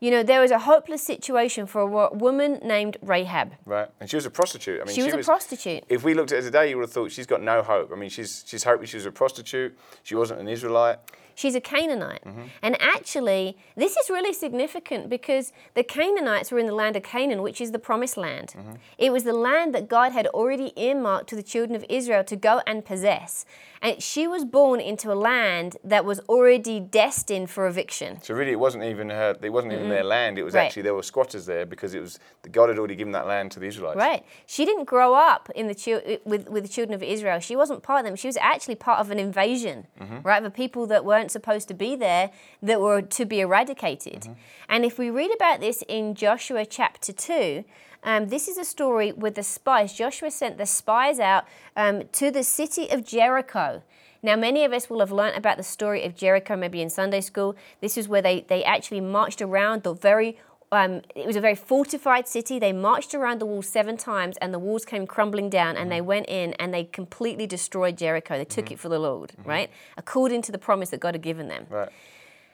You 0.00 0.10
know, 0.10 0.22
there 0.22 0.40
was 0.40 0.50
a 0.50 0.58
hopeless 0.58 1.02
situation 1.02 1.66
for 1.66 1.82
a 1.82 2.14
woman 2.14 2.58
named 2.64 2.96
Rahab. 3.02 3.52
Right. 3.66 3.88
And 4.00 4.08
she 4.08 4.16
was 4.16 4.26
a 4.26 4.30
prostitute. 4.30 4.80
I 4.80 4.84
mean, 4.84 4.94
She 4.94 5.02
was 5.02 5.12
a 5.12 5.18
prostitute. 5.18 5.84
If 5.88 6.02
we 6.04 6.14
looked 6.14 6.32
at 6.32 6.36
her 6.36 6.42
today, 6.42 6.70
you 6.70 6.76
would 6.76 6.84
have 6.84 6.92
thought 6.92 7.12
she's 7.12 7.26
got 7.26 7.42
no 7.42 7.62
hope. 7.62 7.92
I 7.92 7.96
mean, 7.96 8.10
she's 8.10 8.42
she's 8.46 8.64
hopeless. 8.64 8.90
She 8.90 8.96
was 8.96 9.06
a 9.06 9.12
prostitute. 9.12 9.78
She 10.02 10.14
wasn't 10.14 10.40
an 10.40 10.48
Israelite. 10.48 10.98
She's 11.34 11.54
a 11.54 11.60
Canaanite. 11.60 12.24
Mm-hmm. 12.24 12.42
And 12.60 12.76
actually, 12.82 13.56
this 13.74 13.96
is 13.96 14.10
really 14.10 14.34
significant 14.34 15.08
because 15.08 15.52
the 15.74 15.82
Canaanites 15.82 16.52
were 16.52 16.58
in 16.58 16.66
the 16.66 16.74
land 16.74 16.96
of 16.96 17.02
Canaan, 17.02 17.40
which 17.40 17.62
is 17.62 17.72
the 17.72 17.78
promised 17.78 18.18
land. 18.18 18.54
Mm-hmm. 18.56 18.72
It 18.98 19.10
was 19.10 19.24
the 19.24 19.32
land 19.32 19.74
that 19.74 19.88
God 19.88 20.12
had 20.12 20.26
already 20.28 20.72
earmarked 20.76 21.28
to 21.30 21.36
the 21.36 21.42
children 21.42 21.74
of 21.74 21.84
Israel 21.88 22.24
to 22.24 22.36
go 22.36 22.60
and 22.66 22.84
possess. 22.84 23.46
And 23.80 24.02
she 24.02 24.26
was 24.28 24.44
born 24.44 24.80
into 24.80 25.10
a 25.10 25.14
land 25.14 25.78
that 25.82 26.04
was 26.04 26.20
already 26.28 26.78
destined 26.78 27.48
for 27.48 27.66
eviction. 27.66 28.20
So 28.22 28.34
really, 28.34 28.52
it 28.52 28.60
wasn't 28.60 28.84
even 28.84 29.08
her. 29.08 29.34
It 29.40 29.48
wasn't 29.50 29.72
even 29.72 29.88
their 29.90 30.04
land. 30.04 30.38
It 30.38 30.42
was 30.42 30.54
Right. 30.54 30.66
actually 30.66 30.82
there 30.82 30.94
were 30.94 31.02
squatters 31.02 31.46
there 31.46 31.66
because 31.66 31.94
it 31.94 32.00
was 32.00 32.18
God 32.50 32.68
had 32.68 32.78
already 32.78 32.94
given 32.96 33.12
that 33.12 33.26
land 33.26 33.50
to 33.52 33.60
the 33.60 33.66
Israelites. 33.66 33.98
Right. 33.98 34.24
She 34.46 34.64
didn't 34.64 34.84
grow 34.84 35.14
up 35.14 35.50
in 35.54 35.66
the 35.68 36.20
with 36.24 36.48
with 36.48 36.62
the 36.64 36.68
children 36.68 36.94
of 36.94 37.02
Israel. 37.02 37.38
She 37.40 37.56
wasn't 37.56 37.82
part 37.82 38.00
of 38.00 38.06
them. 38.06 38.16
She 38.16 38.28
was 38.28 38.36
actually 38.38 38.76
part 38.76 39.00
of 39.00 39.10
an 39.10 39.18
invasion, 39.18 39.86
right? 40.22 40.42
The 40.42 40.50
people 40.50 40.86
that 40.88 41.04
weren't 41.04 41.30
supposed 41.30 41.68
to 41.68 41.74
be 41.74 41.96
there 41.96 42.30
that 42.62 42.80
were 42.80 43.02
to 43.02 43.24
be 43.24 43.40
eradicated. 43.40 44.28
And 44.68 44.84
if 44.84 44.98
we 44.98 45.10
read 45.10 45.32
about 45.34 45.60
this 45.60 45.82
in 45.88 46.14
Joshua 46.14 46.64
chapter 46.66 47.12
two. 47.12 47.64
Um, 48.02 48.28
this 48.28 48.48
is 48.48 48.56
a 48.56 48.64
story 48.64 49.12
with 49.12 49.34
the 49.34 49.42
spies. 49.42 49.92
Joshua 49.92 50.30
sent 50.30 50.56
the 50.56 50.64
spies 50.64 51.20
out 51.20 51.44
um, 51.76 52.04
to 52.12 52.30
the 52.30 52.42
city 52.42 52.88
of 52.88 53.04
Jericho. 53.04 53.82
Now, 54.22 54.36
many 54.36 54.64
of 54.64 54.72
us 54.72 54.90
will 54.90 55.00
have 55.00 55.12
learnt 55.12 55.36
about 55.36 55.56
the 55.56 55.62
story 55.62 56.04
of 56.04 56.14
Jericho 56.14 56.56
maybe 56.56 56.82
in 56.82 56.90
Sunday 56.90 57.20
school. 57.20 57.56
This 57.80 57.96
is 57.96 58.08
where 58.08 58.22
they, 58.22 58.44
they 58.48 58.62
actually 58.64 59.00
marched 59.00 59.40
around 59.40 59.82
the 59.82 59.94
very 59.94 60.38
um, 60.72 61.02
it 61.16 61.26
was 61.26 61.36
a 61.36 61.40
very 61.40 61.56
fortified 61.56 62.28
city. 62.28 62.58
They 62.58 62.72
marched 62.72 63.14
around 63.14 63.40
the 63.40 63.46
walls 63.46 63.68
seven 63.68 63.96
times, 63.96 64.36
and 64.36 64.54
the 64.54 64.58
walls 64.58 64.84
came 64.84 65.06
crumbling 65.06 65.50
down. 65.50 65.76
And 65.76 65.90
they 65.90 65.98
mm-hmm. 65.98 66.06
went 66.06 66.28
in 66.28 66.54
and 66.54 66.72
they 66.72 66.84
completely 66.84 67.46
destroyed 67.46 67.98
Jericho. 67.98 68.38
They 68.38 68.44
took 68.44 68.66
mm-hmm. 68.66 68.74
it 68.74 68.78
for 68.78 68.88
the 68.88 68.98
Lord, 68.98 69.32
mm-hmm. 69.32 69.48
right? 69.48 69.70
According 69.96 70.42
to 70.42 70.52
the 70.52 70.58
promise 70.58 70.90
that 70.90 71.00
God 71.00 71.14
had 71.14 71.22
given 71.22 71.48
them. 71.48 71.66
Right. 71.68 71.88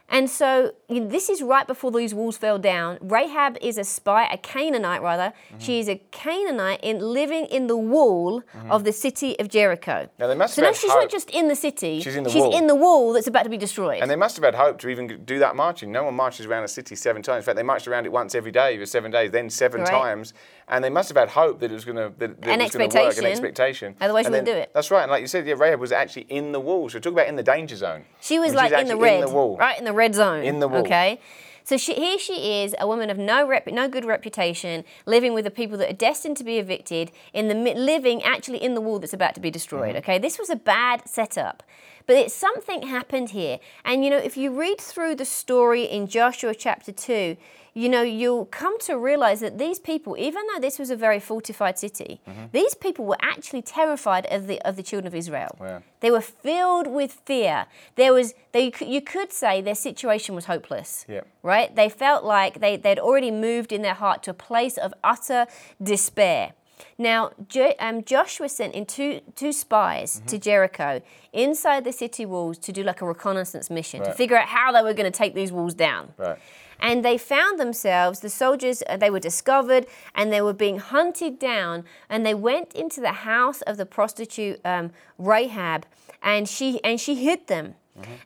And 0.09 0.31
so 0.31 0.73
you 0.89 1.01
know, 1.01 1.09
this 1.09 1.29
is 1.29 1.43
right 1.43 1.67
before 1.67 1.91
these 1.91 2.15
walls 2.15 2.37
fell 2.37 2.59
down. 2.59 2.99
Rahab 3.01 3.59
is 3.61 3.77
a 3.77 3.85
spy, 3.85 4.25
a 4.31 4.39
Canaanite 4.39 5.03
rather. 5.03 5.33
Mm-hmm. 5.49 5.59
She 5.59 5.81
is 5.81 5.89
a 5.89 6.01
Canaanite 6.13 6.81
in 6.83 7.01
living 7.01 7.47
in 7.47 7.67
the 7.67 7.77
wall 7.77 8.43
of 8.71 8.85
the 8.85 8.93
city 8.93 9.39
of 9.41 9.49
Jericho. 9.49 10.09
Now, 10.19 10.29
they 10.29 10.35
must 10.37 10.55
so 10.55 10.63
have 10.63 10.73
now 10.75 10.79
she's 10.79 10.91
hope. 10.91 11.01
not 11.03 11.11
just 11.11 11.31
in 11.31 11.49
the 11.49 11.57
city. 11.57 12.01
She's 12.01 12.15
in 12.15 12.23
the 12.25 12.31
she's 12.31 12.43
wall. 12.43 12.57
in 12.57 12.67
the 12.69 12.75
wall 12.77 13.13
that's 13.13 13.27
about 13.27 13.43
to 13.43 13.49
be 13.51 13.57
destroyed. 13.57 14.01
And 14.01 14.11
they 14.11 14.17
must 14.17 14.37
have 14.37 14.45
had 14.45 14.55
hope 14.55 14.79
to 14.79 14.89
even 14.89 15.25
do 15.25 15.39
that 15.41 15.57
marching. 15.57 15.91
No 15.91 16.05
one 16.05 16.15
marches 16.15 16.47
around 16.47 16.63
a 16.65 16.69
city 16.69 16.95
seven 16.95 17.21
times. 17.23 17.39
In 17.39 17.45
fact, 17.45 17.57
they 17.57 17.63
marched 17.65 17.89
around 17.89 18.07
it 18.07 18.13
once 18.13 18.35
every 18.35 18.53
day 18.53 18.79
for 18.79 18.87
seven 18.87 19.11
days, 19.11 19.33
then 19.33 19.51
seven 19.51 19.81
Right. 19.81 19.91
times. 19.91 20.33
And 20.69 20.83
they 20.83 20.91
must 20.91 21.09
have 21.09 21.17
had 21.17 21.29
hope 21.29 21.61
that 21.61 21.71
it 21.71 21.75
was 21.75 21.85
going 21.85 21.97
to 21.97 22.13
that, 22.19 22.41
that 22.43 22.51
An 22.51 22.61
it 22.61 22.65
was 22.65 22.75
going 22.75 22.91
to 22.91 22.99
work, 22.99 23.19
an 23.19 23.25
expectation. 23.25 23.95
Otherwise 24.01 24.27
And 24.27 24.35
you 24.35 24.41
wouldn't 24.41 24.47
then- 24.47 24.57
do 24.57 24.61
it. 24.63 24.71
That's 24.75 24.91
right. 24.91 25.03
And 25.03 25.11
like 25.11 25.21
you 25.21 25.29
said, 25.29 25.47
yeah, 25.47 25.55
Rahab 25.57 25.79
was 25.79 25.93
actually 25.93 26.27
in 26.29 26.53
the 26.53 26.61
wall. 26.61 26.89
So 26.89 26.99
talk 26.99 27.13
about 27.13 27.29
in 27.29 27.37
the 27.37 27.43
danger 27.43 27.77
zone. 27.77 28.05
She 28.21 28.39
was 28.39 28.53
like 28.53 28.73
in 28.73 28.89
the 28.89 28.97
red, 28.97 29.21
in 29.23 29.29
the 29.29 29.33
wall. 29.33 29.57
right 29.57 29.79
in 29.79 29.85
the 29.85 29.93
red 29.93 30.15
zone. 30.15 30.43
In 30.43 30.59
the 30.59 30.67
wall. 30.69 30.81
Okay. 30.81 31.21
So 31.63 31.77
she, 31.77 31.95
here 31.95 32.17
she 32.19 32.63
is, 32.63 32.77
a 32.79 32.87
woman 32.87 33.11
of 33.11 33.19
no 33.19 33.45
rep, 33.45 33.67
no 33.67 33.89
good 33.89 34.05
reputation, 34.05 34.85
living 35.05 35.35
with 35.35 35.45
the 35.45 35.51
people 35.51 35.77
that 35.79 35.91
are 35.91 35.97
destined 35.97 36.37
to 36.37 36.45
be 36.45 36.59
evicted, 36.59 37.11
in 37.33 37.49
the 37.49 37.55
living 37.55 38.23
actually 38.23 38.63
in 38.63 38.75
the 38.75 38.81
wall 38.81 39.01
that's 39.01 39.13
about 39.13 39.35
to 39.35 39.41
be 39.41 39.51
destroyed. 39.51 39.91
Mm-hmm. 39.97 39.99
Okay, 39.99 40.19
this 40.21 40.39
was 40.39 40.49
a 40.49 40.55
bad 40.55 41.09
setup. 41.09 41.65
But 42.07 42.17
it's 42.17 42.35
something 42.35 42.83
happened 42.83 43.31
here. 43.31 43.59
And 43.85 44.05
you 44.05 44.11
know, 44.11 44.19
if 44.19 44.37
you 44.37 44.51
read 44.59 44.81
through 44.81 45.17
the 45.17 45.25
story 45.25 45.85
in 45.85 46.07
Joshua 46.07 46.55
chapter 46.55 46.93
2, 46.93 47.37
you 47.75 47.91
know, 47.91 48.01
you'll 48.01 48.47
come 48.47 48.79
to 48.81 48.97
realize 48.97 49.41
that 49.41 49.59
these 49.59 49.79
people, 49.79 50.17
even 50.17 50.43
though 50.47 50.59
this 50.59 50.79
was 50.79 50.89
a 50.89 50.97
very 50.97 51.21
fortified 51.21 51.79
city, 51.79 52.21
mm-hmm. 52.27 52.45
these 52.53 52.75
people 52.75 53.05
were 53.05 53.19
actually 53.21 53.61
terrified 53.61 54.25
of 54.31 54.47
the 54.47 54.59
of 54.63 54.77
the 54.77 54.83
children 54.83 55.07
of 55.07 55.15
Israel. 55.15 55.55
Oh, 55.61 55.65
yeah. 55.65 55.81
They 56.01 56.11
were 56.11 56.23
filled 56.23 56.87
with 56.87 57.13
fear. 57.27 57.67
There 57.97 58.15
was, 58.15 58.33
they, 58.53 58.73
you 58.81 59.03
could 59.03 59.31
say 59.31 59.61
their 59.61 59.75
situation 59.75 60.35
was 60.35 60.47
hopeless. 60.47 61.05
Yeah. 61.07 61.23
Right? 61.43 61.75
They 61.75 61.91
felt 61.91 62.25
like 62.25 62.61
they, 62.61 62.79
they'd 62.79 62.99
already 62.99 63.31
moved 63.31 63.73
in 63.73 63.83
their 63.83 63.95
heart 63.95 64.23
to 64.23 64.31
a 64.31 64.35
place 64.35 64.79
of 64.79 64.95
utter 65.05 65.47
despair. 65.83 66.53
Now, 66.99 67.31
Jo- 67.49 67.75
um, 67.79 68.05
Joshua 68.05 68.49
sent 68.49 68.75
in 68.75 68.87
two, 68.87 69.21
two 69.35 69.53
spies 69.53 70.17
Mm-hmm. 70.17 70.27
to 70.27 70.39
Jericho 70.39 71.01
inside 71.33 71.85
the 71.85 71.93
city 71.93 72.25
walls 72.27 72.59
to 72.59 72.73
do 72.73 72.83
like 72.83 73.01
a 73.03 73.07
reconnaissance 73.07 73.71
mission 73.71 74.03
to 74.05 74.13
figure 74.13 74.37
out 74.37 74.49
how 74.49 74.73
they 74.73 74.83
were 74.83 74.95
going 74.95 75.11
to 75.11 75.19
take 75.19 75.35
these 75.35 75.53
walls 75.53 75.75
down. 75.75 76.13
Right. 76.17 76.39
And 76.79 77.03
they 77.03 77.17
found 77.17 77.59
themselves, 77.59 78.21
the 78.21 78.29
soldiers, 78.29 78.83
uh, 78.87 78.99
they 78.99 79.09
were 79.11 79.21
discovered 79.21 79.87
and 80.15 80.31
they 80.31 80.43
were 80.43 80.53
being 80.53 80.79
hunted 80.79 81.39
down. 81.39 81.85
And 82.11 82.25
they 82.27 82.35
went 82.35 82.75
into 82.75 83.01
the 83.01 83.13
house 83.13 83.63
of 83.63 83.79
the 83.79 83.87
prostitute 83.87 84.61
um, 84.65 84.91
Rahab 85.19 85.87
and 86.23 86.47
she, 86.49 86.83
and 86.85 87.01
she 87.01 87.15
hid 87.15 87.47
them. 87.47 87.75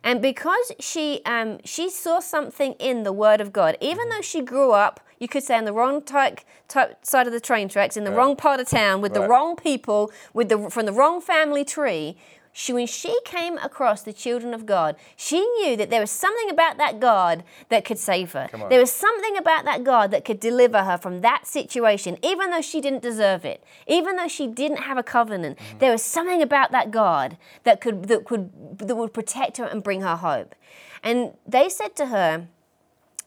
And 0.03 0.21
because 0.21 0.73
she, 0.81 1.21
um, 1.25 1.59
she 1.65 1.91
saw 1.91 2.19
something 2.19 2.73
in 2.81 3.05
the 3.05 3.13
Word 3.13 3.41
of 3.41 3.53
God, 3.53 3.77
even 3.81 4.09
though 4.09 4.21
she 4.21 4.41
grew 4.43 4.73
up, 4.73 4.99
you 5.21 5.29
could 5.29 5.45
say, 5.45 5.57
on 5.57 5.67
the 5.67 5.73
wrong 5.73 6.03
type, 6.03 6.41
type, 6.67 7.05
side 7.05 7.27
of 7.27 7.33
the 7.33 7.41
train 7.41 7.69
tracks, 7.69 7.97
in 7.97 8.05
the 8.05 8.11
wrong 8.11 8.35
part 8.35 8.59
of 8.59 8.69
town, 8.69 9.03
with 9.03 9.15
the 9.15 9.29
wrong 9.29 9.55
people, 9.55 10.11
with 10.33 10.49
the, 10.49 10.71
from 10.71 10.87
the 10.87 10.93
wrong 10.93 11.21
family 11.21 11.65
tree, 11.65 12.17
she, 12.53 12.73
when 12.73 12.87
she 12.87 13.17
came 13.25 13.59
across 13.59 14.03
the 14.03 14.13
children 14.13 14.53
of 14.53 14.67
God, 14.67 14.97
she 15.15 15.41
knew 15.41 15.77
that 15.77 15.89
there 15.89 16.01
was 16.01 16.11
something 16.11 16.51
about 16.51 16.79
that 16.79 16.99
God 16.99 17.45
that 17.69 17.85
could 17.85 17.99
save 17.99 18.33
her. 18.33 18.49
There 18.69 18.81
was 18.81 18.91
something 18.91 19.37
about 19.37 19.65
that 19.67 19.85
God 19.85 20.11
that 20.11 20.25
could 20.25 20.41
deliver 20.41 20.83
her 20.83 20.99
from 20.99 21.21
that 21.21 21.47
situation, 21.47 22.19
even 22.23 22.51
though 22.51 22.61
she 22.61 22.81
didn't 22.81 23.03
deserve 23.03 23.45
it, 23.45 23.63
even 23.87 24.17
though 24.17 24.27
she 24.27 24.49
didn't 24.49 24.79
have 24.79 24.99
a 24.99 25.03
covenant. 25.05 25.59
Mm-hmm. 25.59 25.79
There 25.79 25.93
was 25.93 26.03
something 26.03 26.43
about 26.43 26.73
that 26.73 26.91
God 26.91 27.37
that 27.63 27.81
could 27.81 28.09
that 28.09 28.25
could 28.25 28.79
that 28.79 28.97
would 28.97 29.15
protect 29.15 29.59
her 29.59 29.65
and 29.65 29.83
bring 29.83 30.01
her 30.01 30.17
hope. 30.17 30.57
And 31.05 31.35
they 31.47 31.69
said 31.69 31.95
to 31.97 32.07
her, 32.07 32.49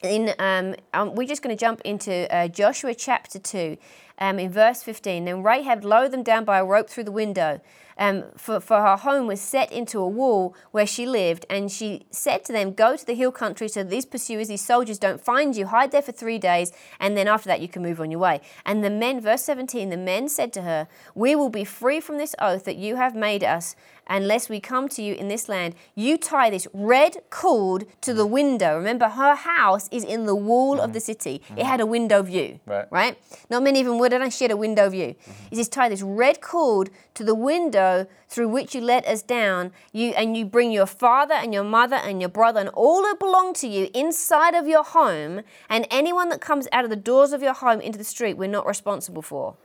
in 0.03 0.33
um, 0.38 0.75
um, 0.93 1.15
we're 1.15 1.27
just 1.27 1.41
going 1.41 1.55
to 1.55 1.60
jump 1.60 1.81
into 1.81 2.31
uh, 2.33 2.48
Joshua 2.50 2.93
chapter 2.93 3.39
2 3.39 3.77
um, 4.19 4.38
in 4.38 4.51
verse 4.51 4.83
15 4.83 5.25
then 5.25 5.41
Rahab 5.41 5.83
lowered 5.83 6.12
them 6.12 6.24
down 6.24 6.43
by 6.43 6.60
a 6.60 6.65
rope 6.65 6.89
through 6.89 7.05
the 7.05 7.12
window 7.12 7.62
um, 7.98 8.24
for, 8.36 8.60
for 8.60 8.81
her 8.81 8.98
home 8.98 9.27
was 9.27 9.41
set 9.41 9.72
into 9.72 10.00
a 10.00 10.07
wall 10.07 10.55
where 10.72 10.86
she 10.86 11.05
lived. 11.05 11.45
And 11.50 11.72
she 11.72 12.05
said 12.12 12.43
to 12.45 12.53
them 12.53 12.74
go 12.74 12.95
to 12.95 13.05
the 13.05 13.13
hill 13.13 13.31
country 13.31 13.67
so 13.67 13.83
these 13.83 14.05
pursuers 14.05 14.48
these 14.48 14.65
soldiers 14.65 14.98
don't 14.98 15.22
find 15.22 15.55
you. 15.55 15.67
Hide 15.67 15.91
there 15.91 16.01
for 16.01 16.12
three 16.12 16.39
days 16.39 16.72
and 17.00 17.15
then 17.17 17.27
after 17.27 17.48
that 17.48 17.62
you 17.62 17.67
can 17.67 17.81
move 17.81 18.00
on 18.00 18.12
your 18.12 18.19
way. 18.19 18.41
And 18.65 18.83
the 18.83 18.89
men 18.89 19.22
verse 19.22 19.43
17 19.43 19.89
the 19.89 19.98
men 19.98 20.29
said 20.29 20.53
to 20.53 20.62
her 20.63 20.88
we 21.15 21.36
will 21.36 21.50
be 21.50 21.63
free 21.63 22.00
from 22.00 22.17
this 22.17 22.36
oath 22.39 22.65
that 22.65 22.77
you 22.77 22.95
have 22.95 23.15
made 23.15 23.43
us 23.43 23.75
unless 24.07 24.50
we 24.50 24.60
come 24.60 24.89
to 24.89 25.01
you 25.01 25.13
in 25.13 25.27
this 25.27 25.48
land, 25.48 25.75
you 25.95 26.17
tie 26.17 26.50
this 26.50 26.67
red 26.74 27.17
cord 27.29 27.86
to 28.01 28.13
the 28.13 28.25
window. 28.25 28.77
Remember, 28.77 29.10
her 29.10 29.36
house 29.36 29.88
is 29.91 30.03
in 30.03 30.25
the 30.25 30.36
wall 30.36 30.79
of 30.79 30.93
the 30.93 31.00
mm-hmm. 31.00 31.05
city. 31.05 31.36
It 31.36 31.41
mm-hmm. 31.41 31.62
had 31.62 31.79
a 31.79 31.86
window 31.86 32.22
view, 32.22 32.60
Right. 32.65 32.88
right? 32.91 33.17
Not 33.50 33.63
many 33.63 33.81
of 33.81 33.88
them 33.88 34.00
would, 34.00 34.13
and 34.13 34.33
she 34.33 34.43
had 34.43 34.51
a 34.51 34.57
window 34.57 34.89
view. 34.89 35.15
Mm-hmm. 35.15 35.31
He 35.50 35.55
says, 35.55 35.69
tie 35.69 35.89
this 35.89 36.01
red 36.01 36.41
cord 36.41 36.89
to 37.15 37.24
the 37.24 37.36
window 37.36 38.07
through 38.27 38.50
which 38.50 38.74
you 38.74 38.81
let 38.81 39.05
us 39.05 39.22
down. 39.22 39.72
You 39.91 40.10
and 40.12 40.36
you 40.36 40.45
bring 40.45 40.72
your 40.72 40.88
father 40.88 41.36
and 41.36 41.53
your 41.53 41.63
mother 41.63 41.95
and 41.95 42.19
your 42.19 42.29
brother 42.29 42.60
and 42.60 42.69
all 42.69 43.01
that 43.03 43.19
belong 43.19 43.53
to 43.55 43.67
you 43.67 43.89
inside 43.93 44.55
of 44.55 44.67
your 44.67 44.83
home, 44.83 45.41
and 45.69 45.88
anyone 45.91 46.29
that 46.29 46.41
comes 46.41 46.67
out 46.72 46.83
of 46.83 46.89
the 46.89 46.95
doors 46.95 47.33
of 47.33 47.41
your 47.41 47.53
home 47.53 47.79
into 47.79 47.98
the 47.98 48.03
street, 48.03 48.33
we're 48.33 48.50
not 48.50 48.65
responsible 48.65 49.22
for. 49.22 49.55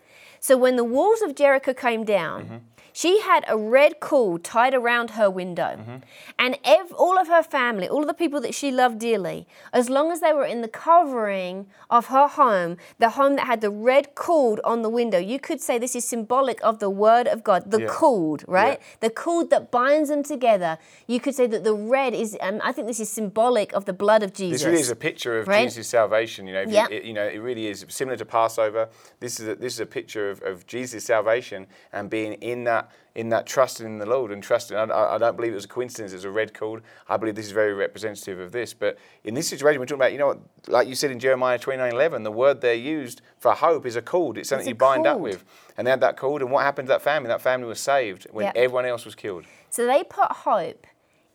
So 0.40 0.56
when 0.56 0.76
the 0.76 0.84
walls 0.84 1.22
of 1.22 1.34
Jericho 1.34 1.72
came 1.74 2.04
down, 2.04 2.62
she 2.92 3.20
had 3.20 3.44
a 3.46 3.56
red 3.56 4.00
cord 4.00 4.42
tied 4.42 4.74
around 4.74 5.10
her 5.10 5.30
window. 5.30 6.00
And 6.38 6.58
ev- 6.64 6.92
all 6.92 7.16
of 7.18 7.28
her 7.28 7.42
family, 7.44 7.88
all 7.88 8.00
of 8.00 8.08
the 8.08 8.14
people 8.14 8.40
that 8.40 8.54
she 8.54 8.70
loved 8.72 8.98
dearly, 8.98 9.46
as 9.72 9.88
long 9.88 10.10
as 10.10 10.20
they 10.20 10.32
were 10.32 10.44
in 10.44 10.62
the 10.62 10.68
covering 10.68 11.66
of 11.90 12.06
her 12.06 12.26
home, 12.26 12.76
the 12.98 13.10
home 13.10 13.36
that 13.36 13.46
had 13.46 13.60
the 13.60 13.70
red 13.70 14.14
cord 14.14 14.60
on 14.64 14.82
the 14.82 14.88
window, 14.88 15.18
you 15.18 15.38
could 15.38 15.60
say 15.60 15.78
this 15.78 15.94
is 15.94 16.04
symbolic 16.04 16.58
of 16.64 16.80
the 16.80 16.90
word 16.90 17.26
of 17.28 17.44
God, 17.44 17.70
the 17.70 17.82
Yeah. 17.82 17.86
cord, 17.88 18.44
right? 18.48 18.78
Yeah. 18.80 18.86
The 19.00 19.10
cord 19.10 19.50
that 19.50 19.70
binds 19.70 20.08
them 20.08 20.22
together. 20.22 20.78
You 21.06 21.20
could 21.20 21.34
say 21.34 21.46
that 21.46 21.62
the 21.64 21.74
red 21.74 22.14
is, 22.14 22.36
um, 22.40 22.60
I 22.64 22.72
think 22.72 22.86
this 22.88 23.00
is 23.00 23.08
symbolic 23.08 23.72
of 23.74 23.84
the 23.84 23.92
blood 23.92 24.22
of 24.22 24.32
Jesus. 24.32 24.62
This 24.62 24.66
really 24.66 24.80
is 24.80 24.90
a 24.90 24.96
picture 24.96 25.38
of 25.38 25.46
Right? 25.48 25.64
Jesus' 25.64 25.88
salvation. 25.88 26.46
You 26.46 26.54
know, 26.54 26.62
if 26.62 26.70
Yeah. 26.70 26.86
you, 26.90 26.96
it, 26.96 27.04
you 27.04 27.12
know, 27.12 27.26
it 27.26 27.38
really 27.38 27.66
is 27.68 27.86
similar 27.88 28.16
to 28.16 28.24
Passover. 28.24 28.88
This 29.20 29.38
is 29.40 29.48
a, 29.48 29.54
this 29.54 29.74
is 29.74 29.80
a 29.80 29.86
picture 29.86 30.27
of, 30.30 30.42
of 30.42 30.66
Jesus' 30.66 31.04
salvation 31.04 31.66
and 31.92 32.08
being 32.08 32.34
in 32.34 32.64
that 32.64 32.90
in 33.14 33.30
that 33.30 33.46
trusting 33.46 33.84
in 33.84 33.98
the 33.98 34.06
Lord 34.06 34.30
and 34.30 34.40
trusting. 34.42 34.76
I, 34.76 34.84
I 34.84 35.18
don't 35.18 35.34
believe 35.34 35.50
it 35.50 35.56
was 35.56 35.64
a 35.64 35.68
coincidence. 35.68 36.12
It's 36.12 36.22
a 36.22 36.30
red 36.30 36.54
cord. 36.54 36.84
I 37.08 37.16
believe 37.16 37.34
this 37.34 37.46
is 37.46 37.52
very 37.52 37.74
representative 37.74 38.38
of 38.38 38.52
this. 38.52 38.72
But 38.74 38.96
in 39.24 39.34
this 39.34 39.48
situation, 39.48 39.80
we're 39.80 39.86
talking 39.86 40.00
about, 40.00 40.12
you 40.12 40.18
know, 40.18 40.28
what, 40.28 40.38
like 40.68 40.86
you 40.86 40.94
said 40.94 41.10
in 41.10 41.18
Jeremiah 41.18 41.58
twenty 41.58 41.78
nine 41.78 41.92
eleven, 41.92 42.22
the 42.22 42.30
word 42.30 42.60
they 42.60 42.76
used 42.76 43.22
for 43.38 43.52
hope 43.54 43.86
is 43.86 43.96
a 43.96 44.02
cord. 44.02 44.38
It's 44.38 44.50
something 44.50 44.68
a 44.68 44.70
you 44.70 44.74
bind 44.76 45.06
up 45.06 45.18
with. 45.18 45.44
And 45.76 45.86
they 45.86 45.90
had 45.90 46.00
that 46.00 46.16
cord. 46.16 46.42
And 46.42 46.50
what 46.52 46.62
happened 46.64 46.86
to 46.86 46.92
that 46.92 47.02
family? 47.02 47.28
That 47.28 47.40
family 47.40 47.66
was 47.66 47.80
saved 47.80 48.26
when 48.30 48.46
Yeah. 48.46 48.52
everyone 48.54 48.84
else 48.86 49.04
was 49.04 49.14
killed. 49.16 49.44
So 49.70 49.86
they 49.86 50.04
put 50.04 50.30
hope 50.30 50.86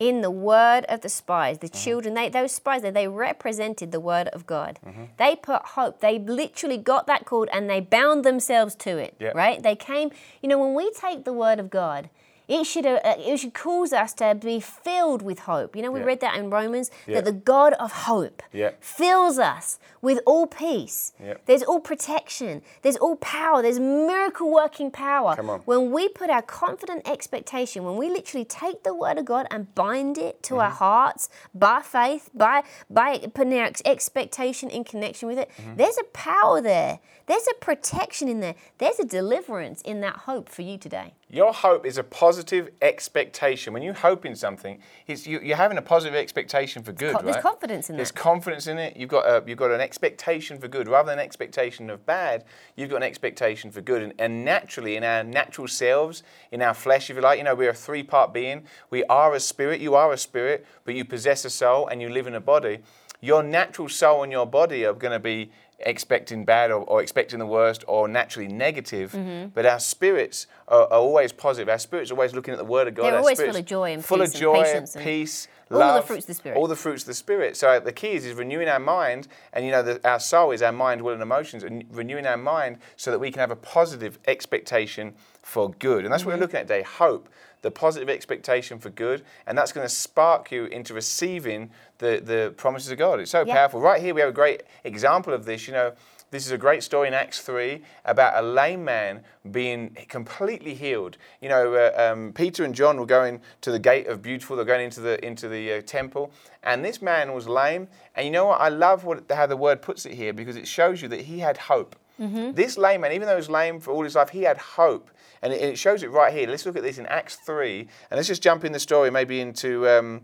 in 0.10 0.22
the 0.22 0.32
word 0.32 0.84
of 0.90 1.02
the 1.02 1.10
spies, 1.10 1.58
Mm-hmm. 1.58 1.66
the 1.68 1.70
children. 1.84 2.14
They, 2.14 2.30
those 2.30 2.52
spies, 2.52 2.82
they, 2.82 2.92
they 2.92 3.08
represented 3.08 3.92
the 3.92 4.00
word 4.00 4.28
of 4.30 4.46
God. 4.46 4.80
Mm-hmm. 4.86 5.04
They 5.18 5.36
put 5.36 5.62
hope. 5.78 6.00
They 6.00 6.20
literally 6.20 6.78
got 6.78 7.08
that 7.08 7.26
cord 7.26 7.50
and 7.54 7.70
they 7.70 7.80
bound 7.80 8.24
themselves 8.24 8.76
to 8.86 8.98
it. 8.98 9.16
Yeah. 9.20 9.32
Right? 9.36 9.62
They 9.62 9.76
came. 9.76 10.12
You 10.42 10.50
know, 10.50 10.60
when 10.64 10.74
we 10.74 10.92
take 10.92 11.24
the 11.26 11.34
word 11.34 11.60
of 11.60 11.70
God. 11.70 12.10
It 12.48 12.66
should, 12.66 12.86
uh, 12.86 13.00
it 13.04 13.38
should 13.38 13.54
cause 13.54 13.94
us 13.94 14.14
to 14.16 14.36
be 14.36 14.60
filled 14.60 15.22
with 15.22 15.40
hope. 15.40 15.76
You 15.76 15.82
know, 15.82 15.92
we 15.92 16.02
Yeah. 16.02 16.06
read 16.06 16.20
that 16.20 16.36
in 16.36 16.50
Romans 16.50 16.92
Yeah. 17.08 17.16
that 17.16 17.26
the 17.26 17.32
God 17.32 17.74
of 17.74 17.92
hope 18.10 18.44
Yeah. 18.52 18.72
fills 18.82 19.40
us 19.40 19.80
with 20.02 20.20
all 20.26 20.46
peace. 20.48 21.14
There's 21.46 21.64
all 21.64 21.80
protection. 21.80 22.62
There's 22.82 22.98
all 22.98 23.16
power. 23.16 23.62
There's 23.62 23.80
miracle 23.80 24.50
working 24.52 24.92
power. 24.92 25.36
Come 25.38 25.50
on. 25.50 25.62
When 25.62 25.92
we 25.92 26.10
put 26.10 26.30
our 26.30 26.42
confident 26.42 27.08
expectation, 27.08 27.86
when 27.86 27.96
we 27.96 28.10
literally 28.10 28.44
take 28.46 28.84
the 28.84 28.94
word 28.94 29.18
of 29.18 29.26
God 29.26 29.48
and 29.50 29.74
bind 29.76 30.18
it 30.18 30.44
to 30.44 30.60
our 30.60 30.68
Mm-hmm. 30.70 30.78
hearts 30.78 31.30
by 31.56 31.82
faith, 31.82 32.30
by 32.34 32.64
by 32.90 33.20
putting 33.34 33.58
our 33.60 33.72
expectation 33.86 34.70
in 34.70 34.84
connection 34.84 35.30
with 35.30 35.40
it, 35.40 35.50
Mm-hmm. 35.58 35.76
there's 35.78 35.98
a 35.98 36.04
power 36.12 36.60
there. 36.62 37.00
There's 37.26 37.48
a 37.48 37.54
protection 37.64 38.28
in 38.28 38.42
there. 38.42 38.56
There's 38.80 39.00
a 39.00 39.06
deliverance 39.06 39.82
in 39.82 40.02
that 40.02 40.18
hope 40.18 40.50
for 40.50 40.62
you 40.62 40.78
today. 40.78 41.14
Your 41.30 41.54
hope 41.54 41.86
is 41.86 41.98
a 41.98 42.04
positive 42.04 42.70
expectation. 42.82 43.74
When 43.74 43.82
you 43.82 43.94
hope 43.94 44.26
in 44.26 44.36
something, 44.36 44.80
it's, 45.08 45.26
you, 45.26 45.40
you're 45.42 45.58
having 45.58 45.78
a 45.78 45.82
positive 45.82 46.16
expectation 46.16 46.84
for 46.84 46.92
good, 46.92 47.16
there's 47.24 47.36
right? 47.36 47.42
confidence 47.42 47.90
in 47.90 47.96
that. 47.96 47.98
There's 47.98 48.12
confidence 48.12 48.68
in 48.68 48.78
it. 48.78 48.98
You've 48.98 49.10
got 49.10 49.26
a, 49.26 49.44
you've 49.48 49.58
got 49.58 49.72
an 49.72 49.80
expectation 49.80 50.60
for 50.60 50.68
good 50.68 50.88
rather 50.88 51.12
than 51.12 51.20
an 51.20 51.26
expectation 51.26 51.90
of 51.90 52.06
bad. 52.06 52.44
You've 52.76 52.90
got 52.90 52.98
an 52.98 53.04
expectation 53.04 53.72
for 53.72 53.82
good, 53.82 54.04
and, 54.04 54.14
and 54.20 54.44
naturally, 54.44 54.98
in 54.98 55.04
our 55.04 55.24
natural 55.24 55.68
selves, 55.68 56.24
in 56.52 56.62
our 56.62 56.74
flesh, 56.74 57.10
if 57.10 57.16
you 57.16 57.22
like, 57.22 57.38
you 57.38 57.46
know, 57.46 57.56
we're 57.56 57.72
a 57.72 57.74
three-part 57.74 58.34
being. 58.34 58.66
We 58.90 59.06
are 59.06 59.34
a 59.34 59.40
spirit. 59.40 59.80
You 59.80 59.96
are 59.96 60.12
a 60.12 60.18
spirit, 60.18 60.66
but 60.84 60.94
you 60.94 61.06
possess 61.06 61.46
a 61.46 61.50
soul 61.50 61.88
and 61.88 62.02
you 62.02 62.10
live 62.10 62.28
in 62.28 62.36
a 62.36 62.42
body. 62.42 62.80
Your 63.22 63.42
natural 63.42 63.88
soul 63.88 64.24
and 64.24 64.32
your 64.34 64.46
body 64.46 64.86
are 64.86 64.94
going 64.94 65.14
to 65.14 65.20
be 65.20 65.50
expecting 65.80 66.46
bad 66.46 66.72
or, 66.72 66.82
or 66.84 67.02
expecting 67.02 67.40
the 67.40 67.46
worst 67.46 67.84
or 67.88 68.08
naturally 68.08 68.48
negative, 68.48 69.12
Mm-hmm. 69.12 69.50
but 69.54 69.66
our 69.66 69.80
spirits 69.80 70.48
are, 70.68 70.84
are 70.84 71.00
always 71.00 71.32
positive. 71.32 71.70
Our 71.70 71.80
spirits 71.80 72.12
are 72.12 72.14
always 72.16 72.34
looking 72.34 72.54
at 72.54 72.58
the 72.58 72.64
Word 72.66 72.88
of 72.88 72.96
God. 72.96 73.04
They're 73.06 73.14
Our 73.14 73.20
always 73.20 73.40
full 73.42 73.56
of 73.56 73.66
joy 73.66 73.94
and 73.94 74.04
full 74.06 74.18
peace 74.20 74.30
of 74.30 74.34
and 74.36 74.42
joy, 74.42 74.64
patience 74.64 74.96
and 74.96 75.04
peace, 75.04 75.48
all 75.72 75.96
the 75.96 76.02
fruits 76.02 76.24
of 76.26 76.28
the 76.28 76.34
Spirit. 76.36 76.58
all 76.58 76.68
the 76.68 76.76
fruits 76.76 77.04
of 77.04 77.08
the 77.08 77.14
Spirit. 77.14 77.58
So 77.58 77.80
the 77.80 77.92
key 77.92 78.12
is, 78.12 78.26
is 78.26 78.34
renewing 78.36 78.68
our 78.70 78.80
mind, 78.80 79.28
and 79.54 79.66
you 79.66 79.72
know 79.72 79.82
the, 79.84 80.00
our 80.08 80.20
soul 80.20 80.52
is 80.52 80.62
our 80.62 80.72
mind, 80.72 81.02
will, 81.02 81.14
and 81.14 81.22
emotions, 81.22 81.64
and 81.64 81.84
renewing 81.92 82.26
our 82.28 82.38
mind 82.38 82.78
so 82.96 83.12
that 83.12 83.20
we 83.20 83.32
can 83.32 83.40
have 83.40 83.52
a 83.52 83.56
positive 83.56 84.20
expectation 84.28 85.14
for 85.42 85.72
good. 85.80 86.04
And 86.06 86.14
that's 86.14 86.22
Mm-hmm. 86.24 86.30
what 86.32 86.36
we're 86.38 86.42
looking 86.42 86.60
at 86.60 86.68
today. 86.68 86.84
Hope, 86.84 87.28
the 87.64 87.72
positive 87.72 88.10
expectation 88.10 88.78
for 88.78 88.92
good, 88.92 89.24
and 89.48 89.58
that's 89.58 89.72
going 89.72 89.86
to 89.86 89.94
spark 89.94 90.52
you 90.52 90.66
into 90.66 90.94
receiving 90.94 91.72
the 91.98 92.22
the 92.24 92.54
promises 92.56 92.92
of 92.92 93.00
God. 93.00 93.20
It's 93.20 93.32
so 93.32 93.44
Yeah. 93.44 93.56
powerful. 93.56 93.82
Right 93.82 94.00
here, 94.02 94.14
we 94.14 94.22
have 94.22 94.30
a 94.30 94.34
great 94.34 94.62
example 94.84 95.34
of 95.34 95.46
this. 95.46 95.66
You 95.68 95.74
know. 95.74 95.94
This 96.32 96.48
is 96.48 96.52
a 96.52 96.58
great 96.58 96.82
story 96.82 97.08
in 97.08 97.14
Acts 97.14 97.42
3 97.42 97.84
about 98.06 98.34
a 98.36 98.42
lame 98.42 98.84
man 98.84 99.22
being 99.52 99.96
completely 100.10 100.74
healed. 100.74 101.16
You 101.42 101.50
know, 101.50 101.76
uh, 101.76 101.92
um, 102.12 102.34
Peter 102.34 102.64
and 102.64 102.74
John 102.74 103.00
were 103.00 103.06
going 103.06 103.40
to 103.62 103.72
the 103.72 103.78
gate 103.78 104.08
of 104.08 104.24
Beautiful, 104.24 104.56
they're 104.56 104.66
going 104.66 104.84
into 104.86 105.00
the, 105.00 105.24
into 105.24 105.48
the 105.48 105.74
uh, 105.74 105.82
temple, 105.84 106.32
and 106.64 106.84
this 106.84 107.04
man 107.04 107.34
was 107.34 107.48
lame. 107.48 107.88
And 108.16 108.26
you 108.26 108.32
know 108.32 108.48
what? 108.48 108.60
I 108.62 108.70
love 108.70 109.04
what, 109.04 109.32
how 109.32 109.46
the 109.46 109.56
word 109.56 109.84
puts 109.84 110.08
it 110.08 110.16
here 110.16 110.34
because 110.34 110.56
it 110.56 110.68
shows 110.68 111.04
you 111.04 111.08
that 111.10 111.22
he 111.22 111.38
had 111.38 111.56
hope. 111.56 111.96
This 112.18 112.80
lame 112.80 113.02
man, 113.02 113.12
even 113.12 113.28
though 113.28 113.36
he 113.36 113.44
was 113.46 113.50
lame 113.52 113.80
for 113.80 113.92
all 113.92 114.04
his 114.04 114.16
life, 114.16 114.30
he 114.30 114.42
had 114.42 114.58
hope. 114.58 115.12
And 115.44 115.54
it, 115.54 115.62
it 115.62 115.78
shows 115.78 116.02
it 116.02 116.10
right 116.10 116.34
here. 116.34 116.48
Let's 116.48 116.66
look 116.66 116.76
at 116.76 116.84
this 116.84 116.98
in 116.98 117.06
Acts 117.06 117.36
3. 117.36 117.80
And 117.82 118.18
let's 118.18 118.28
just 118.28 118.42
jump 118.42 118.66
in 118.66 118.72
the 118.72 118.80
story, 118.80 119.12
maybe 119.12 119.42
into, 119.42 119.88
um, 119.88 120.22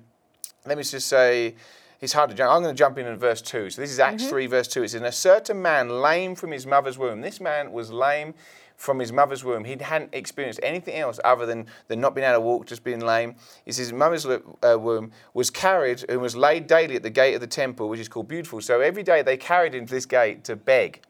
let 0.65 0.77
me 0.77 0.83
just 0.83 1.07
say, 1.07 1.55
it's 2.01 2.13
hard 2.13 2.29
to 2.29 2.35
jump. 2.35 2.51
I'm 2.51 2.63
going 2.63 2.73
to 2.73 2.79
jump 2.79 2.97
in 2.97 3.05
in 3.05 3.17
verse 3.17 3.41
2. 3.41 3.69
So 3.69 3.81
this 3.81 3.91
is 3.91 3.99
Acts 3.99 4.27
3, 4.27 4.47
verse 4.47 4.69
2. 4.69 4.83
It 4.83 4.89
says, 4.89 4.95
And 4.95 5.05
a 5.05 5.11
certain 5.11 5.61
man 5.61 6.01
lame 6.01 6.33
from 6.33 6.51
his 6.51 6.65
mother's 6.65 6.97
womb. 6.97 7.21
This 7.21 7.41
man 7.41 7.73
was 7.73 7.91
lame 7.91 8.33
from 8.77 8.99
his 8.99 9.11
mother's 9.11 9.43
womb. 9.43 9.65
He 9.65 9.75
hadn't 9.77 10.15
experienced 10.15 10.61
anything 10.63 10.95
else 10.95 11.19
other 11.25 11.45
than, 11.45 11.67
than 11.89 11.99
not 11.99 12.15
being 12.15 12.25
able 12.25 12.38
to 12.38 12.41
walk, 12.41 12.65
just 12.65 12.85
being 12.85 13.01
lame. 13.01 13.35
He 13.65 13.73
says 13.73 13.88
his 13.88 13.93
mother's 13.93 14.25
uh, 14.25 14.79
womb 14.79 15.11
was 15.33 15.49
carried 15.49 16.05
and 16.07 16.21
was 16.21 16.38
laid 16.38 16.67
daily 16.67 16.95
at 16.95 17.03
the 17.03 17.09
gate 17.09 17.33
of 17.33 17.41
the 17.41 17.47
temple, 17.47 17.89
which 17.89 17.99
is 17.99 18.07
called 18.07 18.29
Beautiful. 18.29 18.61
So 18.61 18.79
every 18.79 19.03
day 19.03 19.21
they 19.21 19.35
carried 19.35 19.75
him 19.75 19.85
to 19.85 19.93
this 19.93 20.05
gate 20.05 20.45
to 20.45 20.55
beg. 20.55 21.01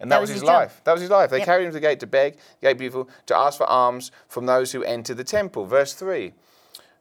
And 0.00 0.10
that, 0.10 0.16
That 0.16 0.20
was, 0.22 0.30
his 0.30 0.40
his 0.40 0.44
life. 0.44 0.80
That 0.84 0.92
was 0.92 1.00
his 1.02 1.10
life. 1.10 1.30
They 1.30 1.38
Yep. 1.38 1.46
carried 1.46 1.64
him 1.66 1.70
to 1.70 1.74
the 1.74 1.80
gate 1.80 2.00
to 2.00 2.06
beg, 2.06 2.38
the 2.60 2.68
gate 2.68 2.78
beautiful, 2.78 3.08
to 3.26 3.36
ask 3.36 3.58
for 3.58 3.66
alms 3.68 4.10
from 4.28 4.46
those 4.46 4.72
who 4.72 4.82
entered 4.82 5.18
the 5.18 5.24
temple. 5.24 5.66
Verse 5.66 5.92
3 5.92 6.32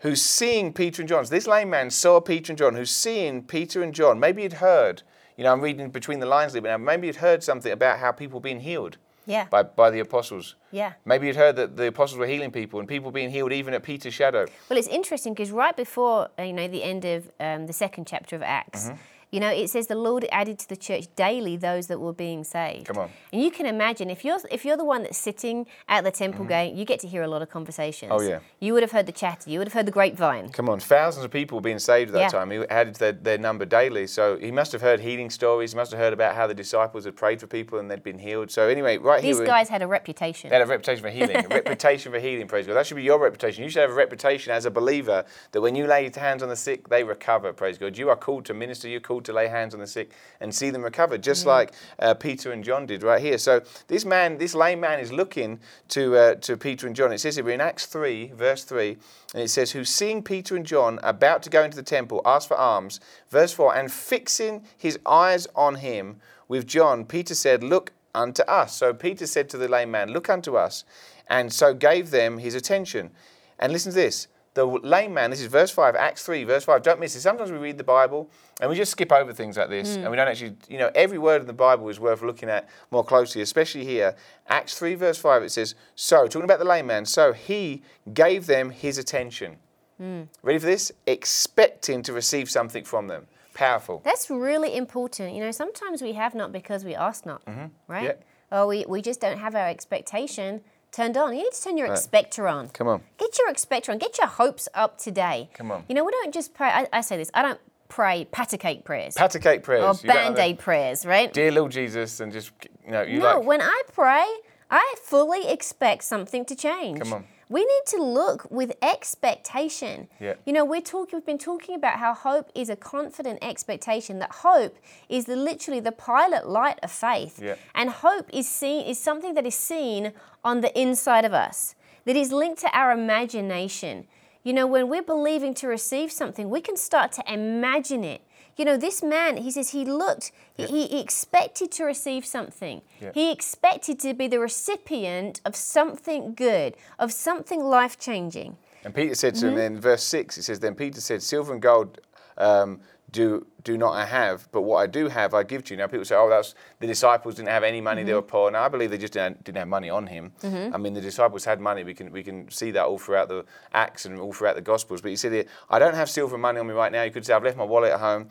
Who's 0.01 0.22
seeing 0.22 0.72
Peter 0.74 1.01
and 1.01 1.10
John. 1.10 1.25
So 1.25 1.32
this 1.36 1.48
lame 1.48 1.70
man 1.70 1.89
saw 1.89 2.22
Peter 2.22 2.51
and 2.51 2.58
John, 2.58 2.75
who's 2.75 2.91
seeing 2.91 3.44
Peter 3.44 3.84
and 3.84 3.94
John. 3.94 4.18
Maybe 4.20 4.44
he'd 4.44 4.53
heard, 4.53 5.03
you 5.36 5.44
know, 5.44 5.51
I'm 5.51 5.60
reading 5.62 5.89
between 5.89 6.20
the 6.20 6.25
lines 6.25 6.53
a 6.53 6.56
little 6.56 6.63
bit 6.68 6.70
now, 6.72 6.77
maybe 6.77 7.08
he'd 7.08 7.18
heard 7.18 7.44
something 7.44 7.72
about 7.72 8.00
how 8.00 8.12
people 8.13 8.39
being 8.39 8.62
healed 8.62 8.98
Yeah. 9.25 9.48
by, 9.50 9.63
by 9.63 9.89
the 9.89 10.00
apostles. 10.00 10.56
Yeah. 10.72 10.94
Maybe 11.03 11.27
he'd 11.27 11.36
heard 11.36 11.58
that 11.58 11.75
the 11.75 11.88
apostles 11.88 12.18
were 12.18 12.27
healing 12.27 12.50
people 12.51 12.79
and 12.79 12.88
people 12.88 13.12
being 13.12 13.29
healed 13.29 13.51
even 13.51 13.74
at 13.74 13.84
Peter's 13.84 14.13
shadow. 14.13 14.46
Well, 14.70 14.79
it's 14.79 14.88
interesting 14.88 15.34
because 15.34 15.51
right 15.51 15.75
before 15.75 16.29
uh, 16.39 16.44
you 16.44 16.53
know 16.53 16.68
the 16.70 16.84
end 16.84 17.03
of 17.03 17.29
um, 17.41 17.68
the 17.68 17.74
second 17.74 18.08
chapter 18.08 18.36
of 18.38 18.41
Acts, 18.41 18.86
Mm-hmm. 18.88 18.96
You 19.31 19.39
know, 19.39 19.50
it 19.50 19.69
says 19.69 19.88
the 19.88 19.95
Lord 19.95 20.25
added 20.31 20.57
to 20.59 20.69
the 20.69 20.75
church 20.75 21.05
daily 21.15 21.55
those 21.57 21.88
that 21.88 22.00
were 22.00 22.13
being 22.13 22.43
saved. 22.43 22.88
Come 22.88 22.98
on. 22.98 23.09
And 23.31 23.41
you 23.41 23.51
can 23.51 23.65
imagine 23.65 24.09
if 24.09 24.25
you're 24.25 24.39
if 24.51 24.65
you're 24.65 24.77
the 24.77 24.86
one 24.86 25.03
that's 25.03 25.17
sitting 25.17 25.67
at 25.88 26.03
the 26.03 26.12
temple 26.12 26.45
gate, 26.45 26.74
you 26.74 26.86
get 26.86 27.00
to 27.01 27.07
hear 27.07 27.21
a 27.21 27.27
lot 27.27 27.41
of 27.41 27.50
conversations. 27.50 28.12
Mm-hmm. 28.12 28.21
Oh, 28.25 28.27
yeah. 28.27 28.39
You 28.59 28.74
would 28.74 28.83
have 28.83 28.91
heard 28.91 29.05
the 29.05 29.12
chatter. 29.12 29.50
You 29.50 29.59
would 29.59 29.67
have 29.67 29.74
heard 29.74 29.86
the 29.86 29.91
grapevine. 29.91 30.50
Come 30.50 30.67
on, 30.69 30.79
thousands 30.79 31.25
of 31.25 31.31
people 31.31 31.57
were 31.57 31.62
being 31.62 31.79
saved 31.79 32.09
at 32.09 32.13
that 32.13 32.19
Yeah. 32.21 32.27
time. 32.29 32.51
He 32.51 32.57
added 32.69 32.95
their, 32.95 33.12
their 33.12 33.38
number 33.38 33.65
daily. 33.65 34.07
So 34.07 34.38
he 34.38 34.51
must 34.51 34.71
have 34.71 34.81
heard 34.81 35.00
healing 35.00 35.29
stories. 35.29 35.74
He 35.74 35.77
must 35.77 35.91
have 35.91 36.00
heard 36.00 36.13
about 36.13 36.36
how 36.36 36.48
the 36.48 36.53
disciples 36.53 37.05
had 37.05 37.15
prayed 37.15 37.39
for 37.39 37.48
people 37.48 37.79
and 37.79 37.89
they'd 37.89 38.03
been 38.03 38.19
healed. 38.19 38.51
So 38.51 38.67
anyway, 38.67 38.98
right 38.98 39.24
here 39.24 39.36
These 39.36 39.45
guys 39.45 39.69
had 39.69 39.81
a 39.81 39.88
reputation. 39.88 40.50
They 40.50 40.55
had 40.55 40.63
a 40.63 40.69
reputation 40.69 41.03
for 41.03 41.09
healing. 41.09 41.38
A 41.45 41.48
reputation 41.62 42.12
for 42.12 42.19
healing, 42.19 42.48
praise 42.48 42.65
God. 42.65 42.74
That 42.74 42.88
should 42.88 42.98
be 42.98 43.03
your 43.03 43.19
reputation. 43.19 43.63
You 43.63 43.69
should 43.69 43.81
have 43.81 43.91
a 43.91 43.93
reputation 43.93 44.51
as 44.53 44.65
a 44.65 44.71
believer 44.71 45.24
that 45.51 45.62
when 45.62 45.75
you 45.75 45.86
lay 45.86 46.09
hands 46.15 46.41
on 46.41 46.50
the 46.50 46.55
sick, 46.55 46.89
they 46.89 47.03
recover, 47.03 47.53
praise 47.53 47.77
God. 47.77 47.98
You 47.98 48.09
are 48.09 48.15
called 48.15 48.45
to 48.45 48.53
minister, 48.53 48.88
you're 48.88 49.00
called 49.00 49.18
to 49.25 49.33
lay 49.33 49.47
hands 49.47 49.73
on 49.73 49.79
the 49.79 49.88
sick 49.88 50.11
and 50.39 50.53
see 50.53 50.69
them 50.69 50.83
recover, 50.83 51.17
just 51.17 51.45
like 51.45 51.73
uh, 51.99 52.13
Peter 52.13 52.51
and 52.51 52.63
John 52.63 52.85
did 52.85 53.03
right 53.03 53.21
here. 53.21 53.38
So 53.38 53.61
this 53.88 54.05
man, 54.05 54.38
this 54.38 54.53
lame 54.53 54.79
man 54.79 54.99
is 54.99 55.11
looking 55.11 55.59
to, 55.89 56.15
uh, 56.15 56.35
to 56.35 56.57
Peter 56.57 56.88
and 56.88 56.95
John. 56.95 57.11
It 57.11 57.19
says 57.19 57.35
here, 57.35 57.49
in 57.49 57.61
Acts 57.61 57.85
3, 57.85 58.31
verse 58.35 58.63
3, 58.63 58.97
and 59.33 59.43
it 59.43 59.49
says, 59.49 59.71
Who 59.71 59.83
seeing 59.83 60.23
Peter 60.23 60.55
and 60.55 60.65
John 60.65 60.99
about 61.03 61.43
to 61.43 61.49
go 61.49 61.63
into 61.63 61.77
the 61.77 61.83
temple, 61.83 62.21
asked 62.25 62.47
for 62.47 62.57
alms. 62.57 62.99
Verse 63.29 63.53
4, 63.53 63.75
and 63.75 63.91
fixing 63.91 64.63
his 64.77 64.99
eyes 65.05 65.47
on 65.55 65.75
him 65.75 66.19
with 66.47 66.67
John, 66.67 67.05
Peter 67.05 67.35
said, 67.35 67.63
Look 67.63 67.93
unto 68.13 68.43
us. 68.43 68.75
So 68.75 68.93
Peter 68.93 69.27
said 69.27 69.49
to 69.49 69.57
the 69.57 69.67
lame 69.67 69.91
man, 69.91 70.11
Look 70.11 70.29
unto 70.29 70.55
us, 70.55 70.83
and 71.27 71.53
so 71.53 71.73
gave 71.73 72.11
them 72.11 72.39
his 72.39 72.55
attention. 72.55 73.11
And 73.59 73.73
listen 73.73 73.91
to 73.91 73.95
this. 73.95 74.27
The 74.56 74.65
lame 74.65 75.13
man, 75.13 75.29
this 75.29 75.41
is 75.41 75.48
verse 75.48 75.72
5, 75.72 75.96
Acts 75.96 76.24
3, 76.24 76.44
verse 76.44 76.63
5. 76.63 76.82
Don't 76.82 77.00
miss 77.00 77.15
it. 77.15 77.22
Sometimes 77.22 77.51
we 77.51 77.58
read 77.58 77.77
the 77.77 77.84
Bible 77.84 78.29
and 78.60 78.70
we 78.70 78.75
just 78.75 78.91
skip 78.91 79.12
over 79.12 79.32
things 79.32 79.58
like 79.58 79.70
this 79.70 79.96
and 79.96 80.10
we 80.10 80.18
don't 80.18 80.27
actually, 80.27 80.56
you 80.68 80.77
know, 80.79 80.89
every 80.96 81.18
word 81.18 81.41
in 81.41 81.48
the 81.48 81.53
Bible 81.53 81.88
is 81.89 82.00
worth 82.00 82.22
looking 82.22 82.50
at 82.50 82.68
more 82.91 83.03
closely, 83.03 83.41
especially 83.41 83.86
here. 83.86 84.15
Acts 84.48 84.77
3, 84.77 84.96
verse 84.96 85.18
5, 85.18 85.44
it 85.44 85.51
says, 85.51 85.75
So, 85.96 86.25
talking 86.25 86.44
about 86.44 86.60
the 86.60 86.65
lame 86.65 86.88
man, 86.88 87.06
so 87.06 87.32
he 87.32 87.84
gave 88.13 88.48
them 88.48 88.72
his 88.72 88.98
attention. 88.98 89.58
Ready 90.00 90.60
for 90.60 90.65
this? 90.65 90.91
Expecting 91.06 92.01
to 92.03 92.13
receive 92.13 92.50
something 92.50 92.86
from 92.86 93.08
them. 93.08 93.27
Powerful. 93.53 94.01
That's 94.06 94.29
really 94.29 94.75
important. 94.75 95.34
You 95.36 95.41
know, 95.41 95.51
sometimes 95.51 96.01
we 96.01 96.13
have 96.13 96.34
not 96.34 96.51
because 96.53 96.86
we 96.86 96.96
ask 96.96 97.25
not, 97.25 97.41
right? 97.46 97.68
Mm-hmm. 97.88 98.06
Yeah. 98.06 98.13
Or 98.51 98.68
we, 98.68 98.86
we 98.88 99.01
just 99.01 99.20
don't 99.20 99.38
have 99.38 99.56
our 99.56 99.68
expectation 99.68 100.62
turned 100.91 101.17
on. 101.17 101.36
You 101.36 101.43
need 101.43 101.51
to 101.51 101.62
turn 101.63 101.77
your 101.77 101.88
expector 101.91 102.48
on. 102.48 102.69
Come 102.69 102.88
on. 102.88 103.01
Get 103.17 103.38
your 103.38 103.50
expector 103.50 103.91
on. 103.91 103.98
Get 103.98 104.17
your 104.17 104.27
hopes 104.27 104.67
up 104.74 104.98
today. 104.98 105.50
Come 105.53 105.72
on. 105.72 105.84
You 105.88 105.96
know, 105.96 106.03
we 106.03 106.12
don't 106.12 106.34
just 106.34 106.53
pray. 106.53 106.67
I, 106.69 106.88
I 106.91 107.01
say 107.01 107.17
this. 107.17 107.31
I 107.34 107.41
don't 107.41 107.60
pray 107.88 108.25
patty 108.31 108.55
cake 108.58 108.86
prayers 108.86 109.15
Pat 109.15 109.36
cake 109.41 109.63
prayers. 109.63 109.81
or 109.84 110.00
You 110.01 110.13
don't 110.13 110.17
have 110.17 110.36
band 110.36 110.38
a- 110.38 110.43
aid 110.43 110.60
prayers, 110.60 111.05
right? 111.05 111.33
Dear 111.33 111.51
little 111.51 111.70
Jesus, 111.70 112.20
and 112.20 112.31
just, 112.31 112.51
you 112.85 112.92
know, 112.92 113.01
you 113.01 113.20
no, 113.20 113.37
like. 113.40 113.46
when 113.48 113.61
I 113.61 113.81
pray, 113.94 114.25
I 114.70 114.96
fully 115.03 115.48
expect 115.50 116.03
something 116.03 116.46
to 116.46 116.55
change. 116.55 117.00
Come 117.00 117.13
on. 117.13 117.25
We 117.50 117.62
need 117.62 117.85
to 117.88 118.03
look 118.03 118.50
with 118.51 118.74
expectation. 118.83 120.07
Yeah. 120.20 120.35
You 120.46 120.53
know, 120.53 120.64
we're 120.64 120.81
talking 120.81 121.18
we've 121.18 121.25
been 121.25 121.40
talking 121.40 121.74
about 121.74 121.98
how 121.98 122.14
hope 122.14 122.51
is 122.53 122.70
a 122.70 122.75
confident 122.75 123.40
expectation, 123.42 124.20
that 124.20 124.31
hope 124.31 124.77
is 125.09 125.25
the 125.25 125.35
literally 125.35 125.79
the 125.79 125.92
pilot 125.92 126.48
light 126.48 126.79
of 126.83 126.92
faith. 126.92 127.42
Yeah. 127.42 127.55
And 127.74 127.90
hope 127.90 128.29
is 128.31 128.48
seen 128.48 128.85
is 128.85 129.00
something 129.00 129.33
that 129.33 129.48
is 129.48 129.55
seen 129.55 130.14
on 130.44 130.62
the 130.62 130.79
inside 130.79 131.25
of 131.25 131.33
us, 131.33 131.74
that 132.05 132.16
is 132.16 132.31
linked 132.31 132.62
to 132.62 132.70
our 132.77 132.92
imagination. 132.92 134.05
You 134.44 134.53
know, 134.53 134.68
when 134.68 134.88
we're 134.88 135.01
believing 135.01 135.55
to 135.55 135.68
receive 135.68 136.12
something, 136.12 136.50
we 136.50 136.62
can 136.62 136.77
start 136.77 137.12
to 137.14 137.33
imagine 137.33 138.03
it. 138.03 138.22
You 138.59 138.65
know, 138.65 138.75
this 138.75 139.01
man, 139.01 139.37
he 139.37 139.51
says 139.51 139.69
he 139.69 139.85
looked, 139.85 140.33
he, 140.57 140.65
he 140.65 141.00
expected 141.00 141.72
to 141.72 141.85
receive 141.85 142.25
something. 142.25 142.81
Yeah. 143.00 143.11
He 143.13 143.31
expected 143.31 144.01
to 144.01 144.13
be 144.13 144.27
the 144.27 144.39
recipient 144.39 145.39
of 145.45 145.55
something 145.55 146.33
good, 146.33 146.75
of 147.00 147.13
something 147.13 147.63
life 147.63 147.98
changing. 147.98 148.57
And 148.83 148.93
Peter 148.93 149.15
said 149.15 149.35
to 149.35 149.45
Mm-hmm. 149.45 149.57
him 149.57 149.75
in 149.75 149.79
verse 149.79 150.03
6, 150.03 150.37
it 150.39 150.43
says, 150.43 150.59
Then 150.59 150.75
Peter 150.75 151.00
said, 151.00 151.24
Silver 151.24 151.53
and 151.53 151.61
gold 151.61 152.01
um, 152.37 152.81
do, 153.11 153.45
do 153.63 153.77
not 153.77 153.93
I 153.93 154.05
have, 154.05 154.48
but 154.51 154.61
what 154.61 154.77
I 154.77 154.87
do 154.87 155.07
have 155.07 155.33
I 155.33 155.43
give 155.43 155.63
to 155.65 155.74
you. 155.74 155.77
Now 155.77 155.87
people 155.87 156.05
say, 156.05 156.15
oh, 156.15 156.29
that's 156.29 156.55
the 156.79 156.87
disciples 156.87 157.35
didn't 157.35 157.50
have 157.50 157.63
any 157.63 157.81
money, 157.81 158.03
they 158.03 158.13
were 158.13 158.22
Mm-hmm. 158.22 158.29
poor. 158.29 158.51
Now 158.51 158.63
I 158.63 158.67
believe 158.69 158.91
they 158.91 158.98
just 158.98 159.13
didn't, 159.13 159.43
didn't 159.43 159.57
have 159.57 159.67
money 159.67 159.89
on 159.89 160.07
him. 160.07 160.31
I 160.43 160.77
mean, 160.77 160.93
the 160.93 161.01
disciples 161.01 161.45
had 161.45 161.59
money. 161.59 161.83
We 161.83 161.93
can, 161.93 162.11
we 162.11 162.24
can 162.24 162.50
see 162.51 162.72
that 162.72 162.85
all 162.85 163.00
throughout 163.00 163.27
the 163.29 163.45
Acts 163.74 164.05
and 164.05 164.19
all 164.19 164.33
throughout 164.33 164.55
the 164.55 164.61
Gospels. 164.61 165.01
But 165.01 165.09
he 165.09 165.15
said, 165.15 165.31
here, 165.31 165.45
I 165.69 165.79
don't 165.79 165.95
have 165.95 166.09
silver 166.09 166.37
money 166.37 166.59
on 166.59 166.67
me 166.67 166.74
right 166.74 166.91
now. 166.91 167.03
You 167.03 167.11
could 167.11 167.25
say, 167.25 167.33
I've 167.33 167.43
left 167.43 167.57
my 167.57 167.63
wallet 167.63 167.91
at 167.91 168.00
home, 168.00 168.29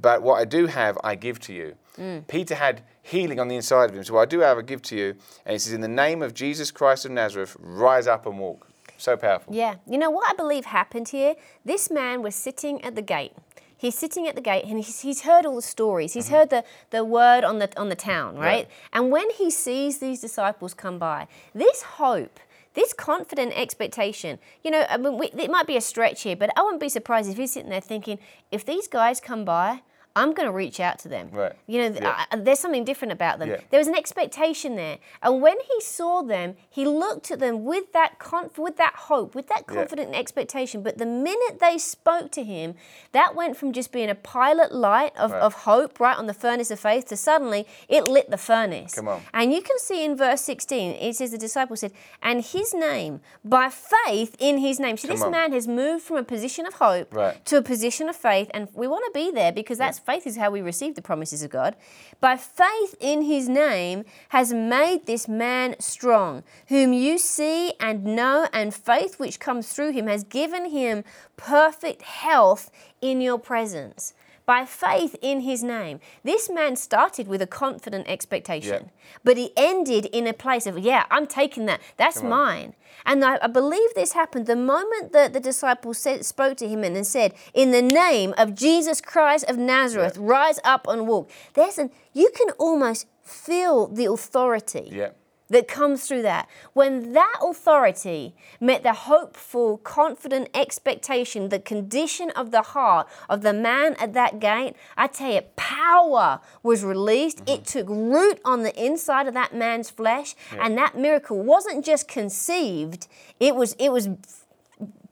but 0.00 0.22
what 0.22 0.34
I 0.40 0.44
do 0.44 0.66
have, 0.66 0.98
I 1.02 1.14
give 1.14 1.38
to 1.40 1.52
you. 1.52 1.74
Mm. 1.98 2.26
Peter 2.28 2.54
had 2.54 2.82
healing 3.02 3.40
on 3.40 3.48
the 3.48 3.56
inside 3.56 3.90
of 3.90 3.96
him. 3.96 4.04
So 4.04 4.14
what 4.14 4.22
I 4.22 4.26
do 4.26 4.40
have, 4.40 4.58
I 4.58 4.62
give 4.62 4.82
to 4.82 4.96
you. 4.96 5.16
And 5.44 5.52
he 5.52 5.58
says, 5.58 5.72
in 5.72 5.80
the 5.80 5.88
name 5.88 6.22
of 6.22 6.34
Jesus 6.34 6.70
Christ 6.70 7.04
of 7.04 7.10
Nazareth, 7.12 7.56
rise 7.58 8.06
up 8.06 8.26
and 8.26 8.38
walk. 8.38 8.66
So 8.98 9.16
powerful. 9.16 9.54
Yeah. 9.54 9.76
You 9.88 9.96
know 9.96 10.10
what 10.10 10.28
I 10.30 10.34
believe 10.34 10.66
happened 10.66 11.08
here? 11.08 11.34
This 11.64 11.90
man 11.90 12.20
was 12.22 12.34
sitting 12.34 12.84
at 12.84 12.94
the 12.94 13.00
gate. 13.02 13.32
He's 13.80 13.96
sitting 13.96 14.28
at 14.28 14.34
the 14.34 14.42
gate 14.42 14.64
and 14.66 14.76
he's, 14.76 15.00
he's 15.00 15.22
heard 15.22 15.46
all 15.46 15.56
the 15.56 15.62
stories. 15.62 16.12
He's 16.12 16.26
mm-hmm. 16.26 16.34
heard 16.34 16.50
the, 16.50 16.64
the 16.90 17.02
word 17.02 17.44
on 17.44 17.60
the, 17.60 17.80
on 17.80 17.88
the 17.88 17.94
town, 17.94 18.36
right? 18.36 18.68
And 18.92 19.10
when 19.10 19.30
he 19.30 19.50
sees 19.50 19.98
these 20.00 20.20
disciples 20.20 20.74
come 20.74 20.98
by, 20.98 21.28
this 21.54 21.80
hope, 21.82 22.38
this 22.74 22.92
confident 22.92 23.54
expectation, 23.56 24.38
you 24.62 24.70
know, 24.70 24.84
I 24.90 24.98
mean, 24.98 25.16
we, 25.16 25.28
it 25.28 25.50
might 25.50 25.66
be 25.66 25.78
a 25.78 25.80
stretch 25.80 26.24
here, 26.24 26.36
but 26.36 26.50
I 26.58 26.62
wouldn't 26.62 26.82
be 26.82 26.90
surprised 26.90 27.30
if 27.30 27.38
he's 27.38 27.52
sitting 27.52 27.70
there 27.70 27.80
thinking, 27.80 28.18
if 28.50 28.66
these 28.66 28.86
guys 28.86 29.18
come 29.18 29.46
by, 29.46 29.80
I'm 30.16 30.32
going 30.32 30.46
to 30.48 30.52
reach 30.52 30.80
out 30.80 30.98
to 31.00 31.08
them. 31.08 31.30
Right. 31.32 31.52
You 31.66 31.88
know, 31.88 31.98
Yeah. 32.00 32.24
I- 32.30 32.36
there's 32.36 32.58
something 32.58 32.84
different 32.84 33.12
about 33.12 33.38
them. 33.38 33.48
Yeah. 33.50 33.60
There 33.70 33.78
was 33.78 33.86
an 33.86 33.94
expectation 33.94 34.74
there, 34.76 34.98
and 35.22 35.40
when 35.40 35.56
he 35.60 35.80
saw 35.80 36.22
them, 36.22 36.56
he 36.68 36.84
looked 36.84 37.30
at 37.30 37.38
them 37.38 37.64
with 37.64 37.92
that 37.92 38.18
conf- 38.18 38.58
with 38.58 38.76
that 38.78 38.94
hope, 38.94 39.34
with 39.34 39.46
that 39.48 39.64
Yeah. 39.68 39.74
confident 39.76 40.14
expectation. 40.14 40.82
But 40.82 40.98
the 40.98 41.06
minute 41.06 41.60
they 41.60 41.78
spoke 41.78 42.30
to 42.32 42.42
him, 42.42 42.74
that 43.12 43.34
went 43.36 43.56
from 43.56 43.72
just 43.72 43.92
being 43.92 44.10
a 44.10 44.14
pilot 44.16 44.72
light 44.72 45.16
of, 45.16 45.30
Right. 45.30 45.40
of 45.42 45.54
hope, 45.64 46.00
right 46.00 46.16
on 46.18 46.26
the 46.26 46.34
furnace 46.34 46.70
of 46.72 46.80
faith, 46.80 47.06
to 47.08 47.16
suddenly 47.16 47.66
it 47.88 48.08
lit 48.08 48.30
the 48.30 48.36
furnace. 48.38 48.94
Come 48.94 49.06
on. 49.08 49.22
And 49.32 49.52
you 49.52 49.62
can 49.62 49.78
see 49.78 50.04
in 50.04 50.16
verse 50.16 50.40
16, 50.42 50.92
it 50.94 51.14
says 51.16 51.30
the 51.30 51.38
disciple 51.38 51.76
said, 51.76 51.92
"And 52.22 52.42
his 52.44 52.74
name, 52.74 53.20
by 53.44 53.68
faith 53.70 54.34
in 54.40 54.58
his 54.58 54.80
name." 54.80 54.96
See, 54.96 55.06
Come 55.06 55.16
this 55.16 55.24
on. 55.24 55.30
man 55.30 55.52
has 55.52 55.68
moved 55.68 56.02
from 56.02 56.16
a 56.16 56.24
position 56.24 56.66
of 56.66 56.74
hope 56.74 57.14
Right. 57.14 57.44
to 57.46 57.56
a 57.58 57.62
position 57.62 58.08
of 58.08 58.16
faith, 58.16 58.50
and 58.52 58.68
we 58.74 58.88
want 58.88 59.04
to 59.04 59.10
be 59.12 59.30
there 59.30 59.52
because 59.52 59.78
that's 59.78 59.99
faith 60.00 60.26
is 60.26 60.36
how 60.36 60.50
we 60.50 60.60
receive 60.60 60.94
the 60.94 61.02
promises 61.02 61.42
of 61.42 61.50
God. 61.50 61.76
By 62.20 62.36
faith 62.36 62.94
in 63.00 63.22
his 63.22 63.48
name 63.48 64.04
has 64.30 64.52
made 64.52 65.06
this 65.06 65.28
man 65.28 65.76
strong, 65.78 66.42
whom 66.68 66.92
you 66.92 67.18
see 67.18 67.74
and 67.80 68.04
know, 68.04 68.48
and 68.52 68.74
faith 68.74 69.18
which 69.18 69.40
comes 69.40 69.72
through 69.72 69.92
him 69.92 70.06
has 70.06 70.24
given 70.24 70.70
him 70.70 71.04
perfect 71.36 72.02
health 72.02 72.70
in 73.00 73.20
your 73.20 73.38
presence. 73.38 74.14
By 74.50 74.64
faith 74.64 75.14
in 75.30 75.38
his 75.50 75.60
name. 75.62 75.96
This 76.30 76.44
man 76.58 76.72
started 76.88 77.26
with 77.28 77.40
a 77.40 77.46
confident 77.62 78.04
expectation, 78.08 78.80
Yeah. 78.84 78.90
but 79.26 79.36
he 79.36 79.46
ended 79.56 80.04
in 80.18 80.26
a 80.26 80.32
place 80.44 80.66
of, 80.70 80.74
yeah, 80.90 81.02
I'm 81.14 81.26
taking 81.40 81.66
that. 81.66 81.80
That's 82.02 82.20
mine. 82.38 82.70
And 83.06 83.24
I, 83.30 83.38
I 83.46 83.46
believe 83.60 83.90
this 83.94 84.12
happened 84.20 84.46
the 84.46 84.56
moment 84.74 85.12
that 85.12 85.32
the 85.36 85.40
disciples 85.50 85.98
said, 85.98 86.18
spoke 86.34 86.56
to 86.62 86.66
him 86.72 86.80
and 86.86 86.92
then 86.96 87.04
said, 87.04 87.30
In 87.62 87.70
the 87.70 87.82
name 88.04 88.30
of 88.42 88.46
Jesus 88.64 88.98
Christ 89.12 89.44
of 89.50 89.56
Nazareth, 89.56 90.16
rise 90.18 90.58
up 90.64 90.82
and 90.92 91.06
walk. 91.06 91.30
There's 91.54 91.78
an, 91.78 91.90
you 92.12 92.28
can 92.38 92.50
almost 92.58 93.06
feel 93.22 93.86
the 93.98 94.06
authority 94.16 94.86
Yeah. 95.00 95.10
That 95.50 95.68
comes 95.68 96.06
through 96.06 96.22
that. 96.22 96.48
When 96.72 97.12
that 97.12 97.36
authority 97.42 98.34
met 98.60 98.82
the 98.82 98.92
hopeful, 98.92 99.78
confident 99.78 100.48
expectation, 100.54 101.48
the 101.48 101.58
condition 101.58 102.30
of 102.30 102.50
the 102.52 102.62
heart 102.62 103.08
of 103.28 103.42
the 103.42 103.52
man 103.52 103.94
at 104.00 104.14
that 104.14 104.40
gate, 104.40 104.74
I 104.96 105.08
tell 105.08 105.32
you, 105.32 105.42
power 105.56 106.40
was 106.62 106.84
released. 106.84 107.42
It 107.46 107.66
took 107.66 107.88
root 107.88 108.40
on 108.44 108.62
the 108.62 108.82
inside 108.82 109.26
of 109.26 109.34
that 109.34 109.54
man's 109.54 109.90
flesh, 109.90 110.34
and 110.58 110.78
that 110.78 110.96
miracle 110.96 111.42
wasn't 111.42 111.84
just 111.84 112.08
conceived; 112.08 113.08
it 113.38 113.54
was 113.54 113.74
it 113.74 113.90
was 113.92 114.08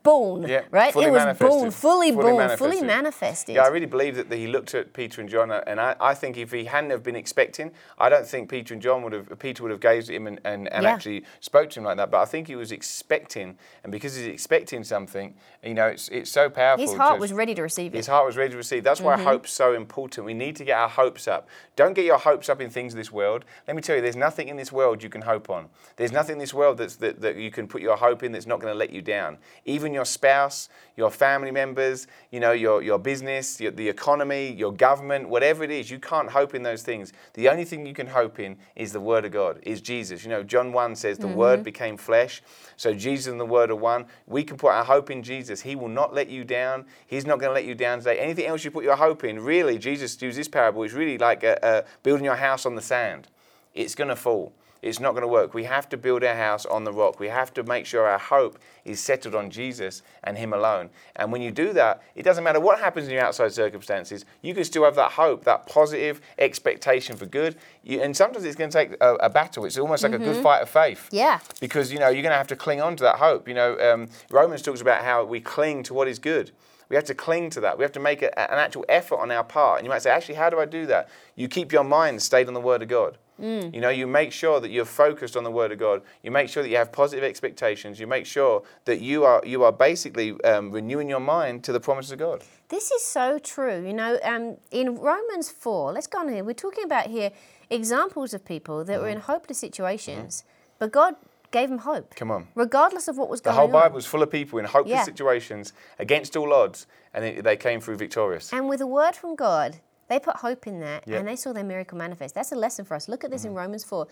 born, 0.02 0.42
Yeah, 0.48 0.62
right? 0.70 0.94
it 0.94 0.96
was 0.96 1.06
manifested. 1.06 1.48
born, 1.48 1.70
fully, 1.70 2.12
Fully 2.12 2.32
born, 2.32 2.56
fully 2.56 2.80
manifested. 2.80 2.86
manifested. 2.86 3.54
Yeah, 3.56 3.62
I 3.62 3.68
really 3.68 3.86
believe 3.86 4.16
that 4.16 4.32
he 4.32 4.46
looked 4.46 4.74
at 4.74 4.92
Peter 4.92 5.20
and 5.20 5.28
John, 5.28 5.50
and 5.50 5.80
I, 5.80 5.96
I 6.00 6.14
think 6.14 6.36
if 6.36 6.52
he 6.52 6.64
hadn't 6.64 6.90
have 6.90 7.02
been 7.02 7.16
expecting, 7.16 7.72
I 7.98 8.08
don't 8.08 8.26
think 8.26 8.48
Peter 8.48 8.74
and 8.74 8.82
John 8.82 9.02
would 9.02 9.12
have, 9.12 9.38
Peter 9.38 9.62
would 9.62 9.70
have 9.72 9.80
gazed 9.80 10.08
at 10.10 10.16
him 10.16 10.26
and, 10.26 10.40
and, 10.44 10.68
and 10.72 10.84
Yeah. 10.84 10.90
actually 10.92 11.24
spoke 11.40 11.70
to 11.70 11.80
him 11.80 11.84
like 11.84 11.96
that. 11.96 12.10
But 12.10 12.20
I 12.20 12.24
think 12.24 12.46
he 12.46 12.56
was 12.56 12.72
expecting, 12.72 13.58
and 13.82 13.92
because 13.92 14.16
he's 14.16 14.26
expecting 14.26 14.84
something, 14.84 15.34
you 15.62 15.74
know, 15.74 15.86
it's 15.86 16.08
it's 16.08 16.30
so 16.30 16.48
powerful. 16.48 16.86
His 16.86 16.94
heart 16.96 17.16
to- 17.16 17.20
was 17.20 17.32
ready 17.32 17.54
to 17.54 17.62
receive 17.62 17.94
it. 17.94 17.96
His 17.96 18.06
heart 18.06 18.24
was 18.26 18.36
ready 18.36 18.50
to 18.50 18.56
receive. 18.56 18.84
That's 18.84 19.00
why 19.00 19.16
mm-hmm. 19.16 19.24
hope's 19.24 19.52
so 19.52 19.74
important. 19.74 20.24
We 20.26 20.34
need 20.34 20.56
to 20.56 20.64
get 20.64 20.78
our 20.78 20.88
hopes 20.88 21.26
up. 21.28 21.48
Don't 21.76 21.94
get 21.94 22.04
your 22.04 22.18
hopes 22.18 22.48
up 22.48 22.60
in 22.60 22.70
things 22.70 22.92
of 22.94 22.96
this 22.98 23.12
world. 23.12 23.44
Let 23.66 23.76
me 23.76 23.82
tell 23.82 23.96
you, 23.96 24.02
there's 24.02 24.16
nothing 24.16 24.48
in 24.48 24.56
this 24.56 24.72
world 24.72 25.02
you 25.02 25.08
can 25.08 25.22
hope 25.22 25.50
on. 25.50 25.68
There's 25.96 26.12
nothing 26.12 26.34
in 26.34 26.38
this 26.38 26.54
world 26.54 26.78
that's, 26.78 26.96
that, 26.96 27.20
that 27.20 27.36
you 27.36 27.50
can 27.50 27.66
put 27.68 27.82
your 27.82 27.96
hope 27.96 28.22
in 28.22 28.32
that's 28.32 28.46
not 28.46 28.60
going 28.60 28.72
to 28.72 28.78
let 28.78 28.90
you 28.90 29.02
down. 29.02 29.38
Even 29.64 29.87
your 29.92 30.04
spouse, 30.04 30.68
your 30.96 31.10
family 31.10 31.50
members, 31.50 32.06
you 32.32 32.40
know, 32.40 32.52
your, 32.52 32.82
your 32.82 32.98
business, 32.98 33.60
your, 33.60 33.70
the 33.70 33.88
economy, 33.88 34.52
your 34.52 34.72
government, 34.72 35.28
whatever 35.28 35.62
it 35.62 35.70
is, 35.70 35.90
you 35.90 35.98
can't 35.98 36.30
hope 36.30 36.54
in 36.54 36.62
those 36.62 36.82
things. 36.82 37.12
The 37.34 37.48
only 37.48 37.64
thing 37.64 37.86
you 37.86 37.94
can 37.94 38.08
hope 38.08 38.40
in 38.40 38.56
is 38.74 38.92
the 38.92 39.00
Word 39.00 39.24
of 39.24 39.32
God, 39.32 39.60
is 39.62 39.80
Jesus. 39.80 40.24
You 40.24 40.30
know, 40.30 40.42
John 40.42 40.72
1 40.72 40.96
says, 40.96 41.18
the 41.18 41.28
Word 41.28 41.62
became 41.62 41.96
flesh. 41.96 42.42
So 42.76 42.94
Jesus 42.94 43.30
and 43.30 43.40
the 43.40 43.46
Word 43.46 43.70
are 43.70 43.76
one. 43.76 44.06
We 44.26 44.42
can 44.42 44.56
put 44.56 44.72
our 44.72 44.84
hope 44.84 45.10
in 45.10 45.22
Jesus. 45.22 45.60
He 45.60 45.76
will 45.76 45.88
not 45.88 46.14
let 46.14 46.28
you 46.28 46.44
down. 46.44 46.86
He's 47.06 47.26
not 47.26 47.38
going 47.38 47.50
to 47.50 47.54
let 47.54 47.64
you 47.64 47.74
down 47.74 47.98
today. 47.98 48.18
Anything 48.18 48.46
else 48.46 48.64
you 48.64 48.70
put 48.70 48.84
your 48.84 48.96
hope 48.96 49.24
in, 49.24 49.38
really, 49.38 49.78
Jesus 49.78 50.20
used 50.20 50.38
this 50.38 50.48
parable, 50.48 50.82
it's 50.82 50.94
really 50.94 51.18
like 51.18 51.44
uh 51.44 51.56
uh 51.62 51.82
building 52.02 52.24
your 52.24 52.36
house 52.36 52.66
on 52.66 52.74
the 52.74 52.82
sand. 52.82 53.28
It's 53.74 53.94
going 53.94 54.08
to 54.08 54.16
fall. 54.16 54.52
It's 54.80 55.00
not 55.00 55.12
going 55.12 55.22
to 55.22 55.28
work. 55.28 55.54
We 55.54 55.64
have 55.64 55.88
to 55.88 55.96
build 55.96 56.22
our 56.22 56.36
house 56.36 56.64
on 56.64 56.84
the 56.84 56.92
rock. 56.92 57.18
We 57.18 57.28
have 57.28 57.52
to 57.54 57.62
make 57.64 57.84
sure 57.84 58.06
our 58.06 58.18
hope 58.18 58.58
is 58.84 59.00
settled 59.00 59.34
on 59.34 59.50
Jesus 59.50 60.02
and 60.24 60.38
Him 60.38 60.52
alone. 60.52 60.90
And 61.16 61.32
when 61.32 61.42
you 61.42 61.50
do 61.50 61.72
that, 61.72 62.02
it 62.14 62.22
doesn't 62.22 62.44
matter 62.44 62.60
what 62.60 62.78
happens 62.78 63.06
in 63.08 63.14
your 63.14 63.24
outside 63.24 63.52
circumstances, 63.52 64.24
you 64.40 64.54
can 64.54 64.64
still 64.64 64.84
have 64.84 64.94
that 64.94 65.12
hope, 65.12 65.44
that 65.44 65.66
positive 65.66 66.20
expectation 66.38 67.16
for 67.16 67.26
good. 67.26 67.56
You, 67.82 68.00
and 68.02 68.16
sometimes 68.16 68.44
it's 68.44 68.56
going 68.56 68.70
to 68.70 68.78
take 68.78 68.96
a, 69.00 69.14
a 69.16 69.28
battle. 69.30 69.64
It's 69.64 69.78
almost 69.78 70.02
like 70.04 70.12
a 70.12 70.18
good 70.18 70.42
fight 70.42 70.62
of 70.62 70.68
faith 70.68 71.08
Yeah. 71.10 71.40
because 71.60 71.92
you 71.92 71.98
know 71.98 72.08
you're 72.08 72.22
going 72.22 72.32
to 72.32 72.38
have 72.38 72.46
to 72.48 72.56
cling 72.56 72.80
on 72.80 72.96
to 72.96 73.02
that 73.04 73.16
hope. 73.16 73.48
You 73.48 73.54
know, 73.54 73.78
um, 73.80 74.08
Romans 74.30 74.62
talks 74.62 74.80
about 74.80 75.02
how 75.02 75.24
we 75.24 75.40
cling 75.40 75.82
to 75.84 75.94
what 75.94 76.06
is 76.08 76.18
good. 76.18 76.52
We 76.88 76.96
have 76.96 77.04
to 77.04 77.14
cling 77.14 77.50
to 77.50 77.60
that. 77.60 77.76
We 77.76 77.84
have 77.84 77.92
to 77.92 78.00
make 78.00 78.22
a, 78.22 78.38
an 78.38 78.58
actual 78.58 78.84
effort 78.88 79.18
on 79.18 79.30
our 79.30 79.44
part. 79.44 79.78
And 79.78 79.86
you 79.86 79.90
might 79.90 80.02
say, 80.02 80.10
actually, 80.10 80.36
how 80.36 80.48
do 80.48 80.58
I 80.58 80.64
do 80.64 80.86
that? 80.86 81.08
You 81.36 81.46
keep 81.48 81.72
your 81.72 81.84
mind 81.84 82.22
stayed 82.22 82.48
on 82.48 82.54
the 82.54 82.60
Word 82.60 82.80
of 82.82 82.88
God. 82.88 83.18
You 83.40 83.80
know, 83.80 83.88
you 83.88 84.06
make 84.06 84.32
sure 84.32 84.60
that 84.60 84.70
you're 84.70 84.84
focused 84.84 85.36
on 85.36 85.44
the 85.44 85.50
Word 85.50 85.70
of 85.72 85.78
God. 85.78 86.02
You 86.22 86.30
make 86.30 86.48
sure 86.48 86.62
that 86.62 86.68
you 86.68 86.76
have 86.76 86.90
positive 86.92 87.24
expectations. 87.24 88.00
You 88.00 88.06
make 88.06 88.26
sure 88.26 88.62
that 88.84 89.00
you 89.00 89.24
are 89.24 89.40
you 89.46 89.62
are 89.64 89.72
basically 89.72 90.40
um, 90.42 90.70
renewing 90.72 91.08
your 91.08 91.20
mind 91.20 91.62
to 91.64 91.72
the 91.72 91.80
promises 91.80 92.12
of 92.12 92.18
God. 92.18 92.42
This 92.68 92.90
is 92.90 93.02
so 93.04 93.38
true. 93.38 93.86
You 93.86 93.94
know, 93.94 94.18
um, 94.22 94.56
in 94.70 94.96
Romans 94.98 95.48
4, 95.50 95.92
let's 95.92 96.06
go 96.06 96.18
on 96.18 96.28
here. 96.28 96.42
We're 96.44 96.52
talking 96.54 96.84
about 96.84 97.06
here 97.06 97.30
examples 97.70 98.34
of 98.34 98.44
people 98.44 98.84
that 98.84 98.94
Mm-hmm. 98.94 99.02
were 99.02 99.08
in 99.08 99.20
hopeless 99.20 99.58
situations, 99.58 100.44
but 100.78 100.90
God 100.90 101.14
gave 101.50 101.68
them 101.70 101.78
hope. 101.78 102.14
Come 102.14 102.30
on. 102.30 102.48
Regardless 102.54 103.08
of 103.08 103.16
what 103.16 103.28
was 103.30 103.40
The 103.40 103.50
going 103.50 103.58
on. 103.58 103.70
The 103.70 103.72
whole. 103.78 103.82
Bible 103.82 103.98
is 103.98 104.06
full 104.06 104.22
of 104.22 104.30
people 104.30 104.58
in 104.58 104.64
hopeless 104.66 104.90
Yeah. 104.98 105.04
situations, 105.04 105.72
against 105.98 106.36
all 106.36 106.52
odds, 106.52 106.86
and 107.14 107.42
they 107.44 107.56
came 107.56 107.80
through 107.80 107.96
victorious. 107.96 108.52
And 108.52 108.68
with 108.68 108.80
a 108.82 108.86
word 108.86 109.14
from 109.16 109.34
God, 109.34 109.76
they 110.08 110.18
put 110.18 110.36
hope 110.36 110.66
in 110.66 110.80
that 110.80 111.04
Yeah. 111.06 111.18
and 111.18 111.28
they 111.28 111.36
saw 111.36 111.52
their 111.52 111.64
miracle 111.64 111.96
manifest. 111.98 112.34
That's 112.34 112.52
a 112.52 112.56
lesson 112.56 112.84
for 112.84 112.94
us. 112.94 113.08
Look 113.08 113.24
at 113.24 113.30
this 113.30 113.42
Mm-hmm. 113.42 113.50
in 113.50 113.54
Romans 113.56 113.84
4. 113.84 114.06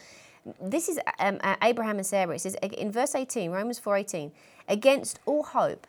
This 0.61 0.89
is 0.89 1.01
um, 1.19 1.39
uh, 1.43 1.57
Abraham 1.63 1.97
and 1.97 2.07
Sarah. 2.07 2.35
It 2.35 2.41
says 2.41 2.55
in 2.63 2.93
verse 2.93 3.15
18, 3.15 3.51
Romans 3.51 3.81
4:18, 3.81 4.31
against 4.69 5.19
all 5.27 5.43
hope. 5.43 5.87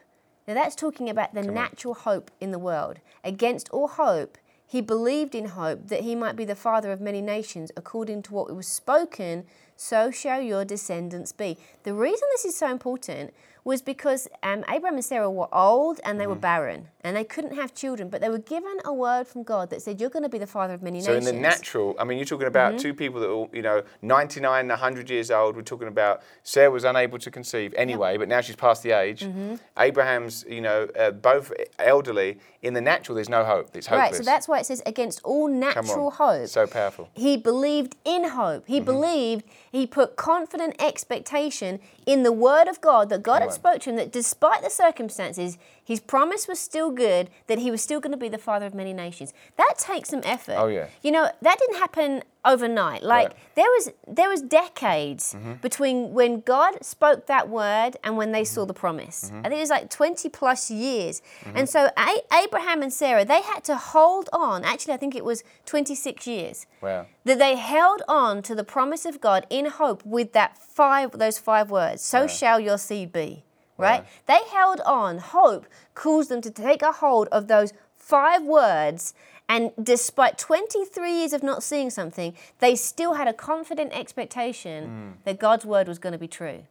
Now 0.48 0.54
that's 0.56 0.76
talking 0.76 1.10
about 1.10 1.34
the 1.34 1.41
on. 1.41 1.54
natural 1.54 1.93
hope 1.93 2.32
in 2.39 2.52
the 2.52 2.60
world. 2.60 2.98
Against 3.24 3.70
all 3.70 3.88
hope, 3.88 4.38
he 4.65 4.82
believed 4.82 5.36
in 5.36 5.46
hope 5.50 5.88
that 5.88 6.02
he 6.02 6.15
might 6.15 6.36
be 6.36 6.46
the 6.46 6.56
father 6.56 6.91
of 6.91 7.00
many 7.02 7.22
nations, 7.22 7.72
according 7.78 8.24
to 8.24 8.34
what 8.34 8.54
was 8.56 8.67
spoken, 8.67 9.46
so 9.76 10.10
shall 10.12 10.41
your 10.41 10.65
descendants 10.65 11.32
be. 11.32 11.58
The 11.84 11.93
reason 11.93 12.28
this 12.34 12.46
is 12.46 12.58
so 12.58 12.70
important 12.72 13.34
was 13.63 13.82
because 13.82 14.28
um, 14.41 14.63
Abraham 14.70 14.96
and 14.96 15.06
Sarah 15.06 15.30
were 15.30 15.54
old 15.54 16.00
and 16.04 16.20
they 16.20 16.24
Mm-hmm. 16.24 16.30
were 16.32 16.36
barren 16.39 16.88
and 17.08 17.15
they 17.17 17.24
couldn't 17.24 17.56
have 17.56 17.74
children, 17.74 18.10
but 18.10 18.22
they 18.22 18.30
were 18.30 18.38
given 18.38 18.78
a 18.86 18.93
word 18.93 19.28
from 19.28 19.43
God 19.43 19.70
that 19.72 19.82
said, 19.82 20.00
You're 20.00 20.10
going 20.10 20.24
to 20.24 20.30
be 20.30 20.38
the 20.38 20.46
father 20.48 20.74
of 20.74 20.82
many 20.84 21.02
So 21.02 21.12
nations. 21.12 21.26
So 21.26 21.30
in 21.30 21.36
the 21.36 21.41
natural, 21.41 21.96
I 22.00 22.04
mean, 22.04 22.17
you're 22.17 22.26
talking 22.26 22.48
about 22.48 22.67
Mm-hmm. 22.74 22.78
two 22.82 22.93
people 22.93 23.20
that 23.22 23.30
are, 23.32 23.48
you 23.56 23.62
know, 23.62 23.82
99, 24.02 24.67
100 24.67 25.10
years 25.10 25.32
old. 25.32 25.56
We're 25.56 25.62
talking 25.62 25.88
about 25.88 26.22
Sarah 26.43 26.70
was 26.70 26.84
unable 26.84 27.17
to 27.20 27.32
conceive 27.32 27.74
anyway, 27.76 28.17
but 28.17 28.28
now 28.28 28.41
she's 28.41 28.56
past 28.58 28.84
the 28.84 28.91
age. 28.91 29.22
Mm-hmm. 29.22 29.56
Abraham's, 29.80 30.43
you 30.50 30.62
know, 30.62 30.88
uh, 31.00 31.12
both 31.12 31.54
elderly. 31.80 32.39
In 32.63 32.74
the 32.74 32.82
natural, 32.82 33.15
there's 33.15 33.30
no 33.30 33.46
hope. 33.46 33.76
It's 33.76 33.88
hopeless. 33.88 34.12
Right, 34.12 34.15
so 34.15 34.24
that's 34.24 34.48
why 34.48 34.60
it 34.60 34.65
says, 34.65 34.82
Against 34.86 35.22
all 35.24 35.48
natural 35.48 36.10
hope. 36.12 36.48
So 36.48 36.65
powerful. 36.67 37.10
He 37.13 37.38
believed 37.38 37.96
in 38.04 38.30
hope. 38.30 38.63
Mm-hmm. 38.63 38.74
He 38.74 38.80
believed, 38.80 39.43
he 39.72 39.86
put 39.88 40.15
confident 40.17 40.76
expectation 40.82 41.80
in 42.06 42.24
the 42.24 42.32
word 42.32 42.67
of 42.67 42.82
God 42.82 43.10
that 43.10 43.22
God 43.24 43.34
Come 43.34 43.41
had 43.43 43.50
on. 43.50 43.56
spoke 43.56 43.80
to 43.82 43.91
him 43.91 43.96
that 43.98 44.12
despite 44.12 44.63
the 44.63 44.70
circumstances, 44.72 45.58
his 45.91 46.00
promise 46.02 46.47
was 46.47 46.60
still 46.60 46.91
good, 46.91 47.30
that 47.47 47.60
he 47.60 47.71
was 47.71 47.82
still 47.82 48.00
going 48.04 48.12
to 48.12 48.17
be 48.17 48.30
the 48.30 48.38
father 48.38 48.65
of 48.65 48.73
many 48.73 48.93
nations. 48.93 49.34
That 49.62 49.76
takes 49.78 50.10
some 50.10 50.21
effort. 50.26 50.56
Oh, 50.58 50.67
yeah. 50.67 50.88
You 51.02 51.12
know, 51.12 51.26
that 51.41 51.58
didn't 51.60 51.78
happen 51.86 52.23
overnight. 52.43 53.04
Like 53.04 53.28
Right. 53.28 53.36
Mm-hmm. 53.36 53.52
there 53.56 53.65
was 53.76 53.89
there 54.19 54.30
was 54.30 54.41
decades 54.41 55.36
between 55.62 56.13
when 56.13 56.41
God 56.41 56.73
spoke 56.84 57.28
that 57.28 57.50
word 57.50 57.91
and 58.04 58.15
when 58.17 58.32
they 58.32 58.43
saw 58.43 58.65
the 58.65 58.73
promise. 58.73 59.17
Mm-hmm. 59.26 59.39
I 59.45 59.50
think 59.50 59.58
it 59.62 59.65
was 59.67 59.69
like 59.69 59.89
20 59.89 60.30
plus 60.30 60.69
years. 60.71 61.21
And 61.56 61.67
so 61.69 61.89
A- 61.97 62.23
Abraham 62.43 62.82
and 62.82 62.91
Sarah, 62.93 63.26
they 63.26 63.41
had 63.41 63.63
to 63.65 63.76
hold 63.78 64.30
on. 64.34 64.63
Actually, 64.63 64.93
I 64.93 64.97
think 64.97 65.15
it 65.15 65.26
was 65.26 65.43
26 65.65 66.26
years 66.28 66.65
Wow. 66.82 67.06
that 67.26 67.38
they 67.39 67.56
held 67.56 68.02
on 68.08 68.41
to 68.43 68.56
the 68.56 68.63
promise 68.63 69.06
of 69.06 69.19
God 69.19 69.45
in 69.50 69.65
hope 69.65 70.06
with 70.06 70.34
that 70.34 70.58
five 70.58 71.12
those 71.12 71.38
five 71.39 71.69
words 71.71 72.02
so 72.02 72.28
shall 72.28 72.60
your 72.60 72.78
seed 72.78 73.12
be 73.12 73.43
right? 73.78 74.06
They 74.26 74.40
held 74.52 74.82
on. 74.82 75.20
Hope 75.20 75.68
caused 75.94 76.30
them 76.30 76.42
to 76.42 76.52
take 76.52 76.82
a 76.82 76.92
hold 76.92 77.28
of 77.30 77.48
those 77.48 77.74
five 77.96 78.44
words 78.44 79.13
and 79.50 79.72
despite 79.82 80.38
23 80.38 81.12
years 81.12 81.34
of 81.34 81.42
not 81.42 81.63
seeing 81.63 81.90
something 81.90 82.34
they 82.60 82.76
still 82.76 83.13
had 83.13 83.28
a 83.28 83.34
confident 83.34 83.92
expectation 83.94 84.86
hmm. 84.86 85.10
that 85.24 85.40
God's 85.40 85.66
word 85.66 85.88
was 85.88 86.00
going 86.00 86.13
to 86.13 86.20
be 86.20 86.28
true. 86.28 86.63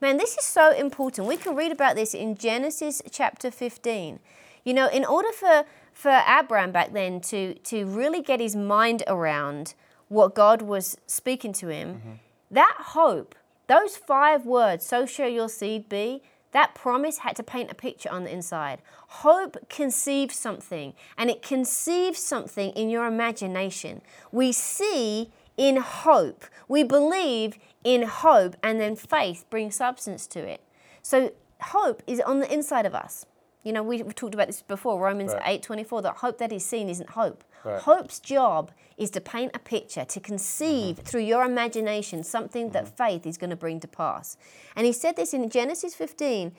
Man 0.00 0.16
this 0.16 0.36
is 0.36 0.44
so 0.44 0.72
important. 0.72 1.28
We 1.28 1.36
can 1.36 1.56
read 1.56 1.72
about 1.72 1.96
this 1.96 2.14
in 2.14 2.36
Genesis 2.36 3.02
chapter 3.10 3.50
15 3.50 4.20
you 4.64 4.74
know 4.74 4.88
in 4.88 5.04
order 5.04 5.32
for 5.32 5.64
for 5.92 6.22
Abraham 6.28 6.72
back 6.72 6.92
then 6.92 7.20
to 7.22 7.54
to 7.54 7.86
really 7.86 8.22
get 8.22 8.38
his 8.38 8.54
mind 8.54 9.02
around 9.06 9.74
what 10.08 10.34
God 10.34 10.62
was 10.62 10.96
speaking 11.06 11.52
to 11.54 11.68
him, 11.68 11.94
mm-hmm. 11.94 12.12
that 12.50 12.76
hope, 12.78 13.34
those 13.66 13.96
five 13.96 14.46
words, 14.46 14.86
so 14.86 15.06
shall 15.06 15.28
your 15.28 15.48
seed 15.48 15.88
be, 15.88 16.22
that 16.56 16.74
promise 16.74 17.18
had 17.18 17.36
to 17.36 17.42
paint 17.42 17.70
a 17.70 17.74
picture 17.74 18.10
on 18.10 18.24
the 18.24 18.32
inside. 18.32 18.80
Hope 19.08 19.58
conceives 19.68 20.36
something, 20.36 20.94
and 21.18 21.28
it 21.28 21.42
conceives 21.42 22.18
something 22.18 22.70
in 22.70 22.88
your 22.88 23.06
imagination. 23.06 24.00
We 24.32 24.52
see 24.52 25.30
in 25.58 25.76
hope, 25.76 26.46
we 26.66 26.82
believe 26.82 27.58
in 27.84 28.04
hope, 28.04 28.56
and 28.62 28.80
then 28.80 28.96
faith 28.96 29.44
brings 29.50 29.76
substance 29.76 30.26
to 30.28 30.38
it. 30.38 30.62
So 31.02 31.32
hope 31.60 32.02
is 32.06 32.20
on 32.20 32.40
the 32.40 32.50
inside 32.50 32.86
of 32.86 32.94
us. 32.94 33.26
You 33.66 33.72
know, 33.72 33.82
we, 33.82 34.00
we 34.04 34.12
talked 34.12 34.32
about 34.32 34.46
this 34.46 34.62
before, 34.62 35.00
Romans 35.00 35.32
Right. 35.32 35.42
eight 35.46 35.62
twenty 35.64 35.82
four. 35.82 36.00
that 36.02 36.16
hope 36.18 36.38
that 36.38 36.52
is 36.52 36.64
seen 36.64 36.88
isn't 36.88 37.10
hope. 37.10 37.42
Right. 37.64 37.80
Hope's 37.82 38.20
job 38.20 38.70
is 38.96 39.10
to 39.10 39.20
paint 39.20 39.50
a 39.54 39.58
picture, 39.58 40.04
to 40.04 40.20
conceive 40.20 40.96
Mm-hmm. 40.96 41.04
through 41.04 41.22
your 41.22 41.44
imagination 41.44 42.22
something 42.22 42.70
that 42.70 42.96
faith 42.96 43.26
is 43.26 43.36
going 43.36 43.50
to 43.50 43.56
bring 43.56 43.80
to 43.80 43.88
pass. 43.88 44.36
And 44.76 44.86
he 44.86 44.92
said 44.92 45.16
this 45.16 45.34
in 45.34 45.50
Genesis 45.50 45.94
15. 45.96 46.52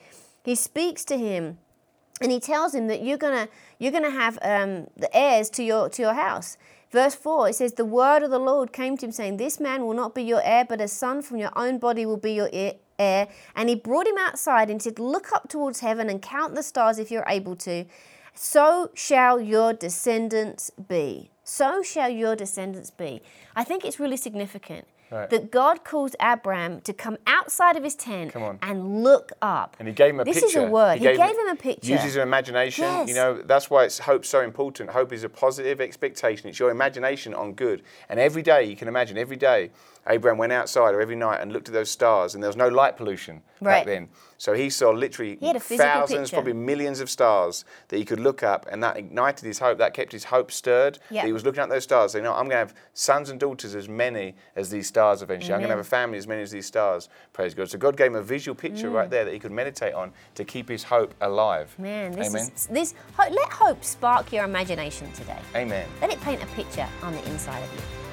He 0.44 0.54
speaks 0.54 1.02
to 1.06 1.16
him 1.16 1.56
and 2.20 2.30
he 2.30 2.40
tells 2.40 2.74
him 2.74 2.88
that 2.88 3.00
you're 3.02 3.16
gonna 3.16 3.48
you're 3.78 3.92
gonna 3.92 4.10
have 4.10 4.38
um, 4.42 4.88
the 4.96 5.08
heirs 5.16 5.48
to 5.50 5.62
your 5.62 5.88
to 5.88 6.02
your 6.02 6.14
house. 6.14 6.58
Verse 6.90 7.14
4, 7.14 7.48
it 7.50 7.54
says, 7.54 7.72
The 7.74 7.84
word 7.86 8.22
of 8.22 8.30
the 8.30 8.38
Lord 8.38 8.72
came 8.72 8.96
to 8.98 9.06
him, 9.06 9.12
saying, 9.12 9.36
This 9.38 9.60
man 9.60 9.84
will 9.86 9.94
not 9.94 10.14
be 10.14 10.22
your 10.22 10.42
heir, 10.42 10.64
but 10.66 10.80
a 10.80 10.88
son 10.88 11.20
from 11.22 11.36
your 11.38 11.52
own 11.56 11.78
body 11.78 12.04
will 12.06 12.16
be 12.16 12.32
your 12.32 12.48
heir. 12.52 12.74
And 12.98 13.68
he 13.68 13.74
brought 13.74 14.06
him 14.06 14.18
outside 14.18 14.70
and 14.70 14.82
said, 14.82 14.98
Look 14.98 15.32
up 15.32 15.48
towards 15.48 15.80
heaven 15.80 16.08
and 16.08 16.20
count 16.20 16.54
the 16.54 16.62
stars 16.62 16.98
if 16.98 17.10
you're 17.10 17.24
able 17.28 17.56
to. 17.56 17.84
So 18.34 18.90
shall 18.94 19.40
your 19.40 19.72
descendants 19.72 20.70
be. 20.70 21.30
So 21.42 21.82
shall 21.82 22.08
your 22.08 22.36
descendants 22.36 22.90
be. 22.90 23.22
I 23.56 23.64
think 23.64 23.84
it's 23.84 23.98
really 23.98 24.16
significant 24.16 24.86
Right. 25.10 25.30
that 25.30 25.50
God 25.50 25.84
calls 25.84 26.14
Abraham 26.20 26.82
to 26.82 26.92
come 26.92 27.16
outside 27.26 27.76
of 27.76 27.82
his 27.82 27.94
tent 27.94 28.34
and 28.62 29.02
look 29.02 29.32
up. 29.40 29.76
And 29.78 29.88
he 29.88 29.94
gave 29.94 30.10
him 30.14 30.20
a 30.20 30.24
this 30.24 30.40
picture. 30.40 30.58
is 30.60 30.64
a 30.64 30.70
word. 30.70 30.98
He, 30.98 31.04
gave, 31.04 31.18
him 31.18 31.48
a 31.48 31.56
picture. 31.56 31.92
Uses 31.92 32.14
your 32.14 32.24
imagination. 32.24 32.84
Yes. 32.84 33.08
You 33.08 33.14
know, 33.14 33.40
that's 33.40 33.70
why 33.70 33.84
it's 33.84 34.00
hope's 34.00 34.28
so 34.28 34.42
important. 34.42 34.90
Hope 34.90 35.12
is 35.12 35.24
a 35.24 35.28
positive 35.28 35.80
expectation. 35.80 36.48
It's 36.50 36.58
your 36.58 36.70
imagination 36.70 37.32
on 37.32 37.54
good. 37.54 37.82
And 38.08 38.20
every 38.20 38.42
day, 38.42 38.64
you 38.64 38.76
can 38.76 38.86
imagine, 38.86 39.16
every 39.16 39.36
day, 39.36 39.70
Abraham 40.06 40.38
went 40.38 40.52
outside 40.52 40.94
or 40.94 41.00
every 41.00 41.16
night 41.16 41.40
and 41.40 41.52
looked 41.52 41.68
at 41.68 41.74
those 41.74 41.90
stars, 41.90 42.34
and 42.34 42.42
there 42.42 42.48
was 42.48 42.56
no 42.56 42.68
light 42.68 42.96
pollution 42.96 43.42
Right. 43.60 43.78
back 43.78 43.86
then. 43.86 44.08
So 44.38 44.54
he 44.54 44.70
saw 44.70 44.90
literally 44.90 45.36
He 45.40 45.46
had 45.48 45.56
a 45.56 45.60
physical 45.60 45.84
thousands, 45.92 46.20
picture. 46.30 46.36
probably 46.36 46.52
millions 46.54 47.00
of 47.00 47.10
stars 47.10 47.64
that 47.88 47.96
he 47.98 48.04
could 48.04 48.20
look 48.20 48.42
up, 48.44 48.66
and 48.70 48.82
that 48.84 48.96
ignited 48.96 49.44
his 49.44 49.58
hope. 49.58 49.78
That 49.78 49.94
kept 49.94 50.12
his 50.12 50.24
hope 50.24 50.50
stirred. 50.52 50.98
That 51.10 51.26
he 51.26 51.32
was 51.32 51.44
looking 51.44 51.60
at 51.62 51.68
those 51.68 51.82
stars, 51.84 52.12
saying, 52.12 52.24
"No, 52.24 52.30
I'm 52.32 52.44
going 52.44 52.50
to 52.52 52.56
have 52.56 52.74
sons 52.94 53.30
and 53.30 53.40
daughters 53.40 53.74
as 53.74 53.88
many 53.88 54.36
as 54.54 54.70
these 54.70 54.86
stars 54.86 55.22
eventually. 55.22 55.54
I'm 55.54 55.60
going 55.60 55.70
to 55.70 55.76
have 55.76 55.84
a 55.84 55.88
family 55.88 56.18
as 56.18 56.26
many 56.28 56.42
as 56.42 56.50
these 56.52 56.66
stars." 56.66 57.08
Praise 57.32 57.52
God. 57.52 57.68
So 57.68 57.78
God 57.78 57.96
gave 57.96 58.06
him 58.08 58.14
a 58.16 58.22
visual 58.22 58.54
picture 58.54 58.88
Mm. 58.90 58.94
right 58.94 59.10
there 59.10 59.24
that 59.24 59.32
he 59.34 59.40
could 59.40 59.52
meditate 59.52 59.92
on 59.94 60.12
to 60.36 60.44
keep 60.44 60.68
his 60.68 60.84
hope 60.84 61.14
alive. 61.20 61.74
Man, 61.78 62.12
this 62.12 62.28
Amen. 62.28 62.52
is 62.54 62.66
this. 62.66 62.94
Let 63.18 63.50
hope 63.50 63.84
spark 63.84 64.32
your 64.32 64.44
imagination 64.44 65.10
today. 65.12 65.38
Amen. 65.56 65.86
Let 66.00 66.12
it 66.12 66.20
paint 66.22 66.42
a 66.42 66.46
picture 66.54 66.86
on 67.02 67.12
the 67.12 67.24
inside 67.28 67.58
of 67.62 67.72
you. 67.74 68.07